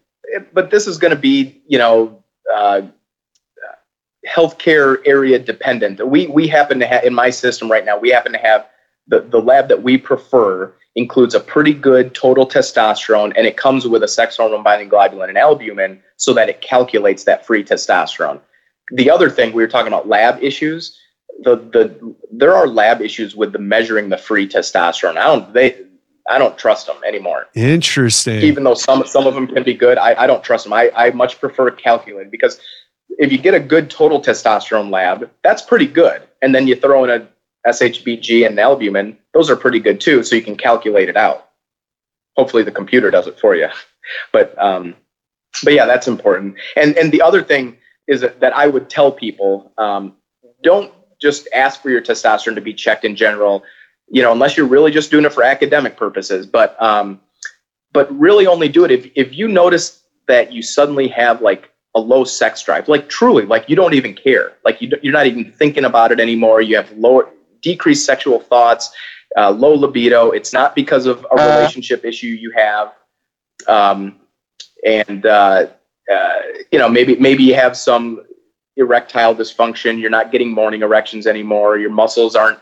[0.54, 2.82] but this is going to be, you know, uh,
[4.28, 6.06] healthcare area dependent.
[6.08, 8.00] We we happen to have in my system right now.
[8.00, 8.68] We happen to have
[9.08, 13.88] the the lab that we prefer includes a pretty good total testosterone, and it comes
[13.88, 18.40] with a sex hormone binding globulin and albumin, so that it calculates that free testosterone.
[18.92, 20.98] The other thing we were talking about lab issues.
[21.44, 25.18] The the there are lab issues with the measuring the free testosterone.
[25.18, 25.78] I don't they
[26.30, 27.48] I don't trust them anymore.
[27.54, 28.42] Interesting.
[28.42, 30.74] Even though some some of them can be good, I, I don't trust them.
[30.74, 32.60] I, I much prefer calculating because
[33.18, 36.24] if you get a good total testosterone lab, that's pretty good.
[36.42, 37.28] And then you throw in a
[37.68, 40.24] SHBG and albumin, those are pretty good too.
[40.24, 41.50] So you can calculate it out.
[42.36, 43.68] Hopefully the computer does it for you.
[44.32, 44.96] But um,
[45.64, 46.56] but yeah, that's important.
[46.76, 50.16] And and the other thing is that, that I would tell people, um,
[50.64, 50.92] don't
[51.22, 53.64] just ask for your testosterone to be checked in general,
[54.12, 56.46] you know, unless you're really just doing it for academic purposes.
[56.46, 57.20] But um,
[57.94, 62.00] but really only do it if if you notice that you suddenly have like a
[62.00, 64.54] low sex drive like truly like you don't even care.
[64.64, 66.62] Like you, you're not even thinking about it anymore.
[66.62, 67.30] You have lower
[67.62, 68.92] decreased sexual thoughts
[69.38, 70.32] uh, low libido.
[70.32, 72.94] It's not because of a relationship uh, issue you have.
[73.68, 74.20] Um,
[74.86, 75.68] and uh,
[76.12, 76.34] uh,
[76.72, 78.24] you know maybe maybe you have some
[78.78, 80.00] erectile dysfunction.
[80.00, 81.78] You're not getting morning erections anymore.
[81.78, 82.60] Your muscles aren't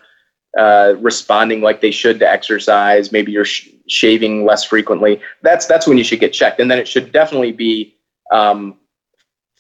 [0.57, 5.85] uh, responding like they should to exercise maybe you're sh- shaving less frequently that's that's
[5.85, 7.95] when you should get checked and then it should definitely be
[8.31, 8.77] um,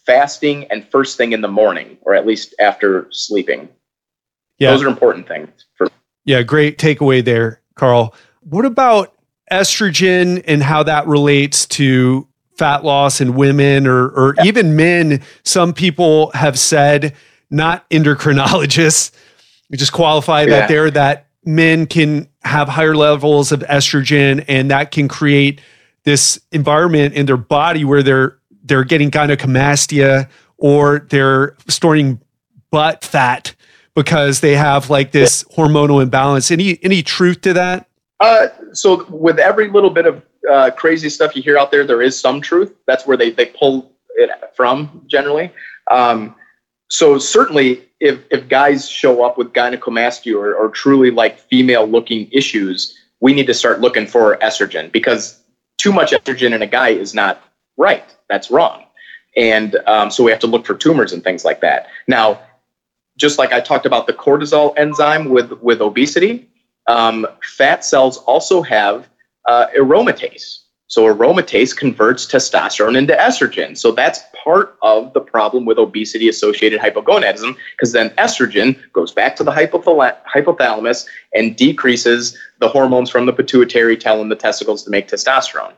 [0.09, 3.69] fasting and first thing in the morning, or at least after sleeping.
[4.57, 4.71] Yeah.
[4.71, 5.87] Those are important things for
[6.25, 8.15] Yeah, great takeaway there, Karl.
[8.41, 9.13] What about
[9.51, 12.27] estrogen and how that relates to
[12.57, 14.45] fat loss in women or or yeah.
[14.45, 15.21] even men?
[15.43, 17.15] Some people have said,
[17.51, 19.11] not endocrinologists,
[19.69, 20.49] we just qualify yeah.
[20.49, 25.61] that there that men can have higher levels of estrogen and that can create
[26.03, 32.19] this environment in their body where they're they're getting gynecomastia or they're storing
[32.71, 33.55] butt fat
[33.95, 36.51] because they have like this hormonal imbalance.
[36.51, 37.87] Any any truth to that?
[38.19, 42.01] Uh, so with every little bit of uh, crazy stuff you hear out there, there
[42.01, 42.73] is some truth.
[42.85, 45.51] That's where they they pull it from generally.
[45.91, 46.35] Um,
[46.89, 52.29] so certainly if, if guys show up with gynecomastia or, or truly like female looking
[52.31, 55.41] issues, we need to start looking for estrogen because
[55.77, 57.43] too much estrogen in a guy is not
[57.77, 58.05] right.
[58.27, 58.85] That's wrong.
[59.37, 61.87] And um, so we have to look for tumors and things like that.
[62.07, 62.41] Now,
[63.17, 66.49] just like I talked about the cortisol enzyme with, with obesity,
[66.87, 69.07] um, fat cells also have
[69.45, 70.58] uh, aromatase.
[70.89, 73.77] So aromatase converts testosterone into estrogen.
[73.77, 79.35] So that's part of the problem with obesity associated hypogonadism because then estrogen goes back
[79.35, 85.07] to the hypothalamus and decreases the hormones from the pituitary telling the testicles to make
[85.07, 85.73] testosterone.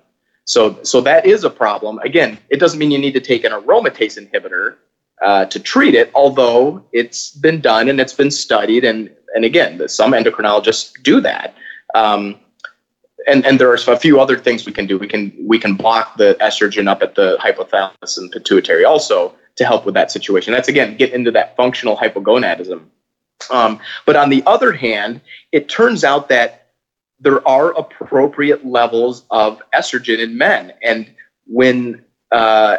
[0.45, 1.99] So, so that is a problem.
[1.99, 4.77] Again, it doesn't mean you need to take an aromatase inhibitor
[5.21, 8.85] uh, to treat it, although it's been done and it's been studied.
[8.85, 11.53] And, and again, some endocrinologists do that.
[11.95, 12.39] Um,
[13.27, 14.97] and and there are a few other things we can do.
[14.97, 19.65] We can we can block the estrogen up at the hypothalamus and pituitary also to
[19.65, 20.53] help with that situation.
[20.53, 22.81] That's again get into that functional hypogonadism.
[23.49, 26.67] Um, but on the other hand, it turns out that
[27.19, 31.09] there are appropriate levels of estrogen in men, and
[31.45, 32.77] when uh,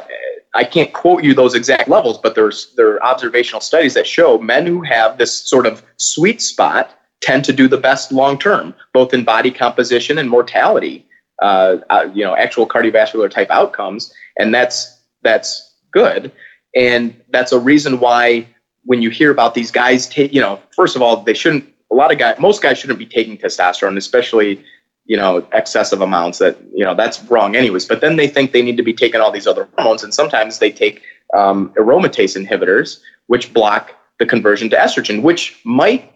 [0.55, 4.39] I can't quote you those exact levels, but there's there are observational studies that show
[4.39, 8.75] men who have this sort of sweet spot tend to do the best long term,
[8.93, 11.07] both in body composition and mortality.
[11.41, 16.31] Uh, uh, you know, actual cardiovascular type outcomes, and that's that's good,
[16.77, 18.47] and that's a reason why
[18.85, 21.69] when you hear about these guys you know, first of all, they shouldn't.
[21.91, 24.65] A lot of guys, most guys shouldn't be taking testosterone, especially
[25.07, 26.39] you know excessive amounts.
[26.39, 27.87] That you know that's wrong, anyways.
[27.87, 30.59] But then they think they need to be taking all these other hormones, and sometimes
[30.59, 31.03] they take
[31.35, 36.12] um, aromatase inhibitors, which block the conversion to estrogen, which might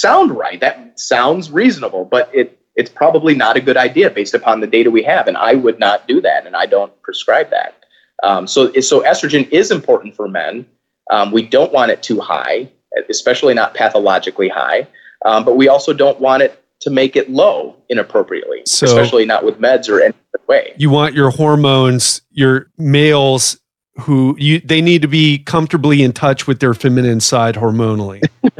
[0.00, 0.60] sound right.
[0.60, 4.90] That sounds reasonable, but it it's probably not a good idea based upon the data
[4.90, 5.28] we have.
[5.28, 7.74] And I would not do that, and I don't prescribe that.
[8.22, 10.66] Um, so so estrogen is important for men.
[11.10, 12.70] Um, we don't want it too high,
[13.08, 14.86] especially not pathologically high.
[15.24, 19.44] Um, but we also don't want it to make it low inappropriately, so especially not
[19.44, 20.74] with meds or any other way.
[20.76, 23.58] You want your hormones, your males
[24.00, 28.22] who you they need to be comfortably in touch with their feminine side hormonally.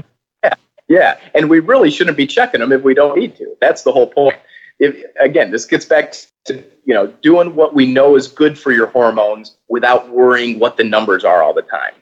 [0.94, 3.56] Yeah, and we really shouldn't be checking them if we don't need to.
[3.60, 4.36] That's the whole point.
[4.78, 6.14] If, again, this gets back
[6.44, 10.76] to you know doing what we know is good for your hormones without worrying what
[10.76, 11.94] the numbers are all the time.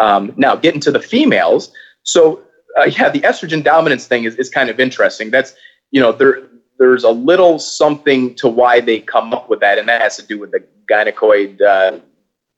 [0.00, 1.72] Um, now, getting to the females,
[2.02, 2.42] so
[2.76, 5.30] uh, yeah, the estrogen dominance thing is, is kind of interesting.
[5.30, 5.54] That's
[5.92, 6.42] you know there
[6.80, 10.26] there's a little something to why they come up with that, and that has to
[10.26, 12.00] do with the gynecoid uh,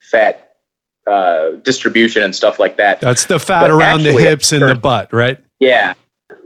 [0.01, 0.55] fat
[1.07, 3.01] uh, distribution and stuff like that.
[3.01, 5.38] That's the fat but around the hips and the butt, right?
[5.63, 5.95] Yeah.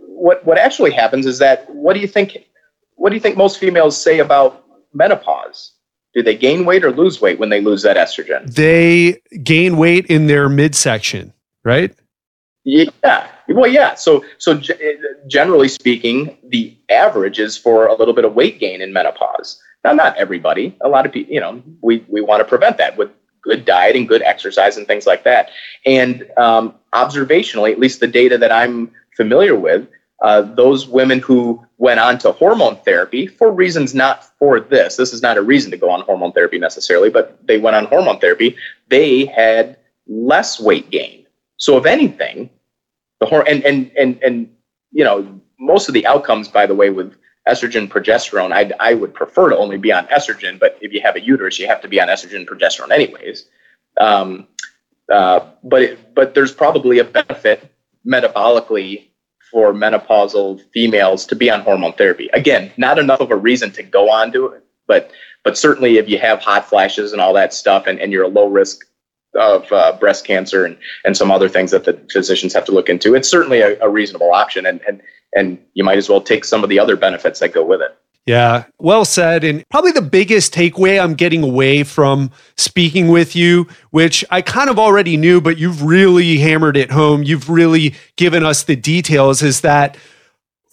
[0.08, 2.36] What what actually happens is that what do you think
[2.96, 4.62] what do you think most females say about
[4.92, 5.72] menopause?
[6.14, 8.52] Do they gain weight or lose weight when they lose that estrogen?
[8.54, 11.32] They gain weight in their midsection,
[11.64, 11.94] right?
[12.64, 13.28] Yeah.
[13.48, 13.94] Well, yeah.
[13.94, 14.60] So, so
[15.28, 19.60] generally speaking, the average is for a little bit of weight gain in menopause.
[19.84, 20.76] Now, not everybody.
[20.82, 23.10] A lot of people, you know, we we want to prevent that with
[23.46, 25.50] good diet and good exercise and things like that.
[25.86, 29.88] And um, observationally, at least the data that I'm familiar with,
[30.22, 35.12] uh, those women who went on to hormone therapy for reasons not for this, this
[35.12, 38.18] is not a reason to go on hormone therapy necessarily, but they went on hormone
[38.18, 38.56] therapy,
[38.88, 41.26] they had less weight gain.
[41.58, 42.50] So, if anything,
[43.20, 44.56] the hormone, and, and, and, and,
[44.92, 47.14] you know, most of the outcomes, by the way, with
[47.48, 51.16] estrogen, progesterone, I, I would prefer to only be on estrogen, but if you have
[51.16, 53.46] a uterus, you have to be on estrogen, progesterone, anyways.
[53.98, 54.48] Um,
[55.12, 57.72] uh, but it, but there's probably a benefit
[58.06, 59.05] metabolically
[59.50, 62.28] for menopausal females to be on hormone therapy.
[62.32, 65.10] Again, not enough of a reason to go on to it, but
[65.44, 68.28] but certainly if you have hot flashes and all that stuff, and, and you're a
[68.28, 68.84] low risk
[69.34, 72.88] of uh, breast cancer and and some other things that the physicians have to look
[72.88, 75.02] into, it's certainly a, a reasonable option, and and
[75.34, 77.96] and you might as well take some of the other benefits that go with it.
[78.26, 79.44] Yeah, well said.
[79.44, 84.68] And probably the biggest takeaway I'm getting away from speaking with you, which I kind
[84.68, 87.22] of already knew, but you've really hammered it home.
[87.22, 89.96] You've really given us the details is that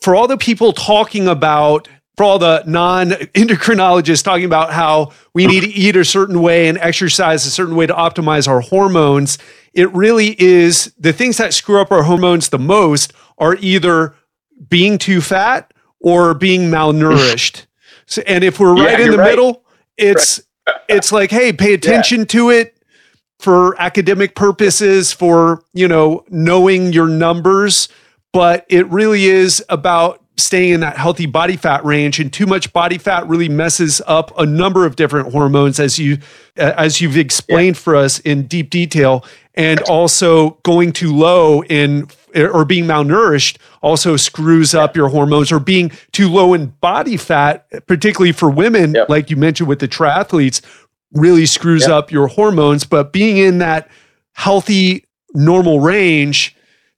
[0.01, 1.88] for all the people talking about,
[2.18, 6.68] for all the non endocrinologists talking about how we need to eat a certain way
[6.68, 9.38] and exercise a certain way to optimize our hormones,
[9.74, 14.16] it really is the things that screw up our hormones the most are either
[14.70, 15.72] being too fat
[16.04, 17.66] or being malnourished.
[18.06, 19.30] so, and if we're right yeah, in the right.
[19.32, 19.64] middle,
[19.97, 20.78] it's right.
[20.88, 22.26] it's like, hey, pay attention yeah.
[22.26, 22.78] to it
[23.39, 27.89] for academic purposes, for you know knowing your numbers.
[28.32, 32.74] But it really is about staying in that healthy body fat range and too much
[32.74, 36.18] body fat really messes up a number of different hormones as you
[36.58, 37.82] as you've explained yeah.
[37.82, 39.24] for us in deep detail
[39.54, 45.60] and also going too low in or being malnourished also screws up your hormones or
[45.60, 49.10] being too low in body fat particularly for women yep.
[49.10, 50.62] like you mentioned with the triathletes
[51.12, 51.92] really screws yep.
[51.92, 53.90] up your hormones but being in that
[54.34, 56.56] healthy normal range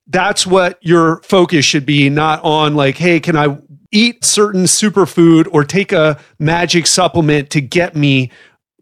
[0.08, 3.58] that's what your focus should be not on like hey can i
[3.92, 8.30] eat certain superfood or take a magic supplement to get me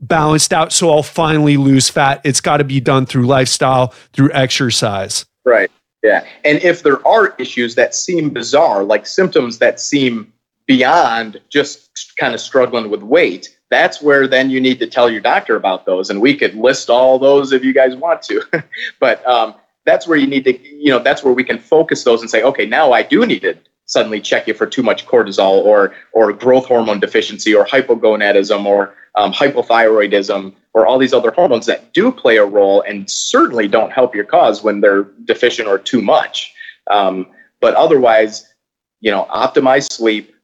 [0.01, 2.21] balanced out so I'll finally lose fat.
[2.25, 5.27] It's got to be done through lifestyle, through exercise.
[5.45, 5.71] Right.
[6.05, 6.25] Yeah.
[6.45, 10.33] And if there are issues that seem bizarre, like symptoms that seem
[10.67, 15.23] beyond just kind of struggling with weight, that's where then you need to tell your
[15.23, 16.11] doctor about those.
[16.11, 18.43] And we could list all those if you guys want to.
[19.01, 19.55] but um,
[19.87, 22.43] that's where you need to, you know, that's where we can focus those and say,
[22.43, 26.33] okay, now I do need to suddenly check you for too much cortisol or or
[26.33, 32.11] growth hormone deficiency or hypogonadism or um, hypothyroidism or all these other hormones that do
[32.11, 36.53] play a role and certainly don't help your cause when they're deficient or too much.
[36.91, 37.29] Um,
[37.61, 38.53] but otherwise,
[39.01, 40.35] you know, optimize sleep,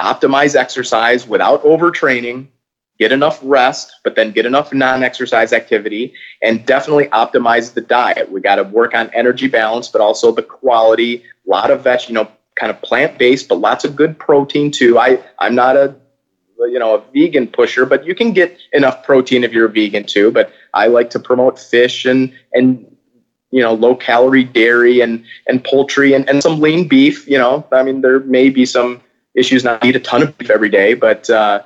[0.00, 2.48] optimize exercise without overtraining,
[2.98, 8.30] get enough rest, but then get enough non-exercise activity, and definitely optimize the diet.
[8.30, 11.24] We got to work on energy balance, but also the quality.
[11.46, 14.98] A lot of veg, you know, kind of plant-based, but lots of good protein too.
[14.98, 15.96] I I'm not a
[16.66, 20.04] you know a vegan pusher, but you can get enough protein if you're a vegan
[20.04, 20.30] too.
[20.30, 22.86] But I like to promote fish and and
[23.50, 27.28] you know low calorie dairy and and poultry and, and some lean beef.
[27.28, 29.00] You know, I mean there may be some
[29.34, 31.62] issues not eat a ton of beef every day, but uh,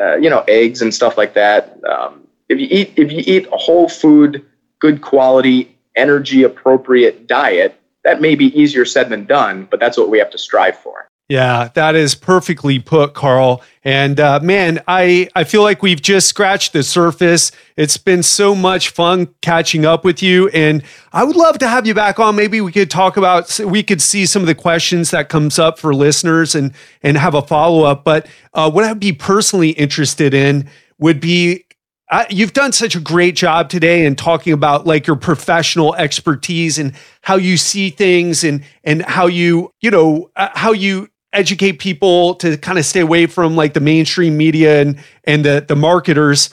[0.00, 1.78] uh, you know eggs and stuff like that.
[1.88, 4.44] Um, if you eat if you eat a whole food,
[4.80, 10.10] good quality, energy appropriate diet, that may be easier said than done, but that's what
[10.10, 11.08] we have to strive for.
[11.26, 13.62] Yeah, that is perfectly put, Karl.
[13.82, 17.50] And uh, man, I, I feel like we've just scratched the surface.
[17.78, 20.48] It's been so much fun catching up with you.
[20.48, 20.82] And
[21.14, 22.36] I would love to have you back on.
[22.36, 25.78] Maybe we could talk about, we could see some of the questions that comes up
[25.78, 28.04] for listeners and, and have a follow up.
[28.04, 30.68] But uh, what I'd be personally interested in
[30.98, 31.64] would be
[32.10, 36.78] I, you've done such a great job today in talking about like your professional expertise
[36.78, 41.78] and how you see things and and how you you know uh, how you educate
[41.78, 45.76] people to kind of stay away from like the mainstream media and and the the
[45.76, 46.50] marketers.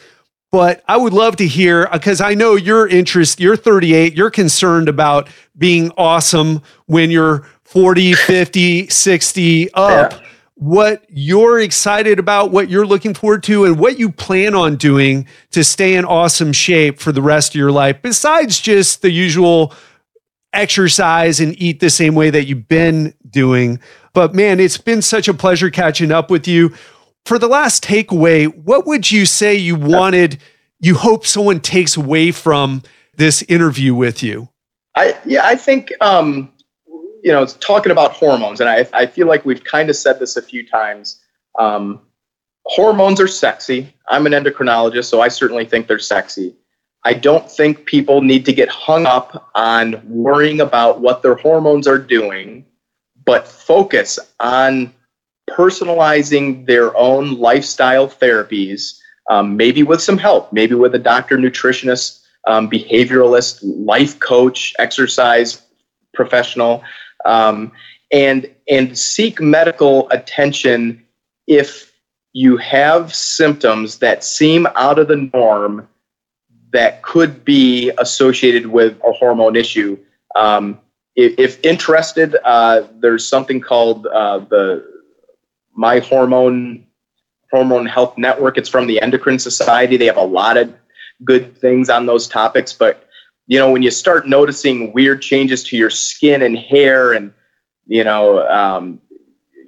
[0.52, 4.32] But I would love to hear uh, because I know your interest you're 38 you're
[4.32, 10.12] concerned about being awesome when you're 40 50 60 up.
[10.12, 10.20] Yeah.
[10.56, 15.26] what you're excited about what you're looking forward to and what you plan on doing
[15.52, 19.74] to stay in awesome shape for the rest of your life besides just the usual
[20.54, 23.80] exercise and eat the same way that you've been doing
[24.14, 26.74] but man, it's been such a pleasure catching up with you.
[27.26, 30.40] For the last takeaway, what would you say you wanted,
[30.80, 32.82] you hope someone takes away from
[33.16, 34.50] this interview with you?
[34.96, 36.52] I yeah, I think um,
[37.24, 40.36] you know, talking about hormones, and I I feel like we've kind of said this
[40.36, 41.22] a few times.
[41.60, 42.02] Um,
[42.66, 43.94] hormones are sexy.
[44.08, 46.56] I'm an endocrinologist, so I certainly think they're sexy.
[47.04, 51.88] I don't think people need to get hung up on worrying about what their hormones
[51.88, 52.66] are doing
[53.26, 54.94] but focus on
[55.50, 58.98] personalizing their own lifestyle therapies,
[59.30, 65.62] um, maybe with some help, maybe with a doctor, nutritionist, um, behavioralist, life coach, exercise
[66.14, 66.84] professional,
[67.26, 67.72] um,
[68.12, 71.06] and and seek medical attention
[71.48, 71.92] if
[72.34, 75.88] you have symptoms that seem out of the norm
[76.72, 79.98] that could be associated with a hormone issue.
[80.36, 80.80] Um,
[81.16, 84.86] if, if interested, uh, there's something called uh, the
[85.74, 86.88] My Hormone
[87.52, 88.58] Hormone Health Network.
[88.58, 89.98] It's from the Endocrine Society.
[89.98, 90.74] They have a lot of
[91.26, 92.72] good things on those topics.
[92.72, 93.08] But
[93.48, 97.34] you know, when you start noticing weird changes to your skin and hair, and
[97.88, 99.02] you know, um,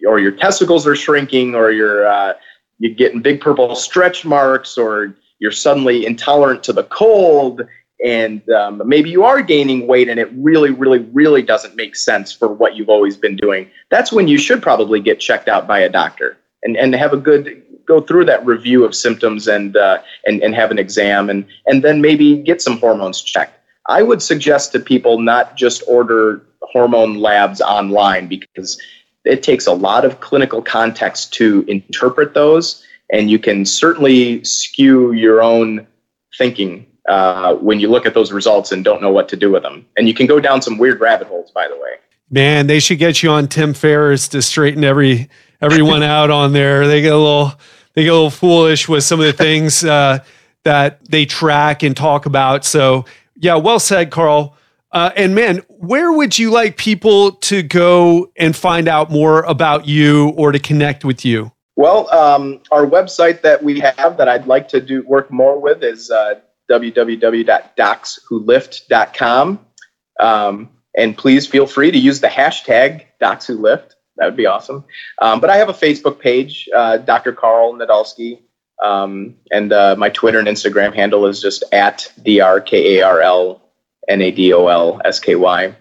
[0.07, 2.33] or your testicles are shrinking, or you're uh,
[2.79, 7.63] you're getting big purple stretch marks, or you're suddenly intolerant to the cold
[8.03, 12.33] and um, maybe you are gaining weight and it really, really, really doesn't make sense
[12.33, 15.79] for what you've always been doing, that's when you should probably get checked out by
[15.79, 20.01] a doctor and, and have a good go through that review of symptoms and, uh,
[20.25, 23.59] and, and have an exam and, and then maybe get some hormones checked.
[23.87, 28.81] I would suggest to people not just order hormone labs online because
[29.25, 35.11] it takes a lot of clinical context to interpret those, and you can certainly skew
[35.11, 35.85] your own
[36.37, 39.63] thinking uh, when you look at those results and don't know what to do with
[39.63, 39.85] them.
[39.97, 41.95] And you can go down some weird rabbit holes, by the way.
[42.29, 45.29] Man, they should get you on Tim Ferriss to straighten every
[45.61, 46.87] everyone out on there.
[46.87, 47.53] They get a little
[47.93, 50.19] they get a little foolish with some of the things uh,
[50.63, 52.65] that they track and talk about.
[52.65, 53.05] So
[53.35, 54.57] yeah, well said, Karl.
[54.91, 59.87] Uh, and man, where would you like people to go and find out more about
[59.87, 61.51] you or to connect with you?
[61.75, 65.83] Well, um, our website that we have that I'd like to do work more with
[65.83, 66.35] is uh,
[66.79, 69.65] www.docswholift.com.
[70.19, 73.93] Um, and please feel free to use the hashtag DocsWhoLift.
[74.17, 74.83] That would be awesome.
[75.19, 77.33] Um, but I have a Facebook page, uh, Dr.
[77.33, 78.41] Karl Nadolsky.
[78.83, 83.61] Um, and uh, my Twitter and Instagram handle is just at drkarl
[84.07, 85.75] N A D O L S K Y.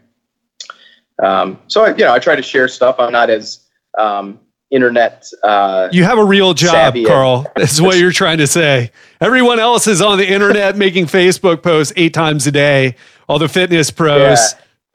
[1.22, 2.96] Um, so I, you know, I try to share stuff.
[2.98, 3.66] I'm not as
[3.98, 4.40] um,
[4.72, 5.28] internet.
[5.44, 7.46] Uh, you have a real job, Karl.
[7.56, 8.90] That's what you're trying to say.
[9.20, 12.96] Everyone else is on the internet making Facebook posts eight times a day.
[13.28, 14.20] All the fitness pros.
[14.20, 14.36] Yeah.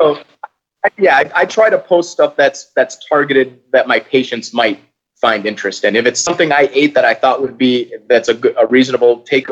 [0.01, 0.23] So,
[0.97, 4.81] yeah, I, I, try to post stuff that's that's targeted that my patients might
[5.19, 5.95] find interest in.
[5.95, 9.21] If it's something I ate that I thought would be that's a, good, a reasonable
[9.21, 9.47] take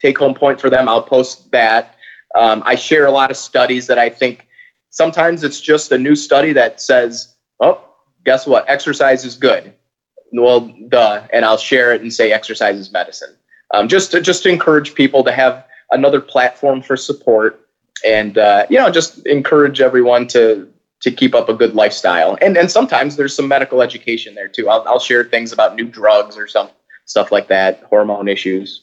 [0.00, 1.96] take home point for them, I'll post that.
[2.34, 4.48] Um, I share a lot of studies that I think
[4.90, 7.93] sometimes it's just a new study that says, oh,
[8.24, 8.64] guess what?
[8.68, 9.72] Exercise is good.
[10.32, 11.26] Well, duh.
[11.32, 13.34] And I'll share it and say exercise is medicine.
[13.72, 17.68] Um, just to just to encourage people to have another platform for support,
[18.04, 20.68] and uh, you know, just encourage everyone to
[21.00, 22.38] to keep up a good lifestyle.
[22.40, 24.68] And and sometimes there's some medical education there too.
[24.68, 26.68] I'll I'll share things about new drugs or some
[27.04, 28.82] stuff like that, hormone issues.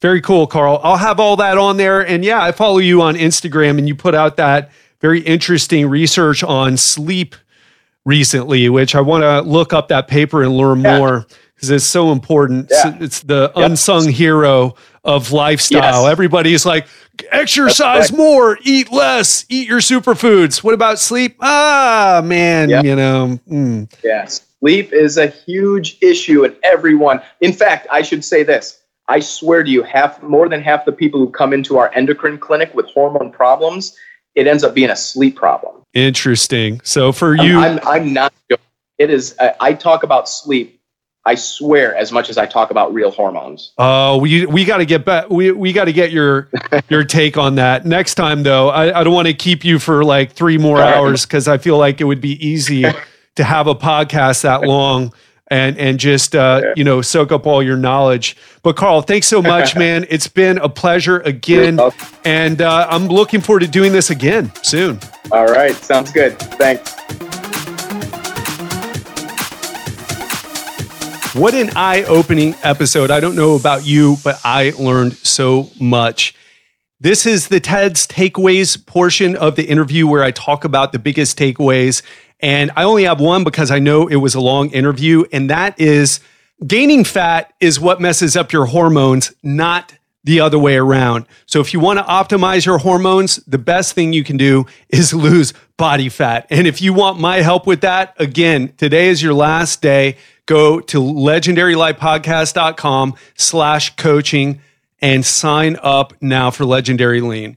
[0.00, 0.80] Very cool, Karl.
[0.84, 2.06] I'll have all that on there.
[2.06, 4.70] And yeah, I follow you on Instagram and you put out that
[5.00, 7.34] very interesting research on sleep
[8.08, 10.98] recently, which I want to look up that paper and learn yeah.
[10.98, 12.68] more because it's so important.
[12.70, 12.96] Yeah.
[13.00, 13.70] It's, the yep.
[13.70, 16.04] unsung hero of lifestyle.
[16.04, 16.10] Yes.
[16.10, 16.86] Everybody's like,
[17.30, 20.64] exercise more, eat less, eat your superfoods.
[20.64, 21.36] What about sleep?
[21.40, 22.84] Ah, man, yep.
[22.84, 23.38] you know.
[23.50, 23.92] Mm.
[24.02, 24.46] Yes.
[24.60, 27.20] Sleep is a huge issue in everyone.
[27.40, 30.92] In fact, I should say this I swear to you, half more than half the
[30.92, 33.96] people who come into our endocrine clinic with hormone problems,
[34.38, 35.82] it ends up being a sleep problem.
[35.94, 36.80] Interesting.
[36.84, 38.32] So for you, I'm, I'm, I'm not.
[38.96, 39.34] It is.
[39.60, 40.80] I talk about sleep.
[41.24, 43.72] I swear, as much as I talk about real hormones.
[43.78, 45.28] Oh, uh, we we got to get back.
[45.28, 46.48] We we got to get your
[46.88, 48.70] your take on that next time, though.
[48.70, 51.76] I, I don't want to keep you for like three more hours because I feel
[51.76, 52.84] like it would be easy
[53.34, 55.12] to have a podcast that long
[55.50, 56.72] and and just uh, yeah.
[56.76, 58.36] you know soak up all your knowledge.
[58.62, 60.06] But Karl, thanks so much, man.
[60.08, 61.80] It's been a pleasure again,
[62.24, 65.00] and uh, I'm looking forward to doing this again soon.
[65.32, 66.38] All right, sounds good.
[66.38, 66.94] Thanks.
[71.34, 73.10] What an eye-opening episode!
[73.10, 76.34] I don't know about you, but I learned so much.
[77.00, 81.38] This is the TED's takeaways portion of the interview where I talk about the biggest
[81.38, 82.02] takeaways
[82.40, 85.78] and I only have one because I know it was a long interview, and that
[85.80, 86.20] is
[86.66, 89.94] gaining fat is what messes up your hormones, not
[90.24, 91.26] the other way around.
[91.46, 95.14] So if you want to optimize your hormones, the best thing you can do is
[95.14, 96.48] lose body fat.
[96.50, 100.16] And if you want my help with that, again, today is your last day.
[100.46, 104.60] Go to legendarylifepodcast.com slash coaching
[105.00, 107.56] and sign up now for Legendary Lean.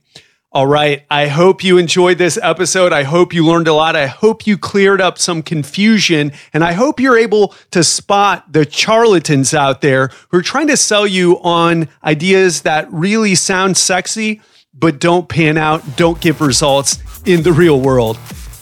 [0.54, 1.06] All right.
[1.10, 2.92] I hope you enjoyed this episode.
[2.92, 3.96] I hope you learned a lot.
[3.96, 6.34] I hope you cleared up some confusion.
[6.52, 10.76] And I hope you're able to spot the charlatans out there who are trying to
[10.76, 14.42] sell you on ideas that really sound sexy,
[14.74, 18.20] but don't pan out, don't give results in the real world.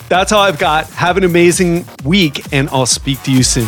[0.10, 0.88] That's all I've got.
[0.92, 3.68] Have an amazing week, and I'll speak to you soon.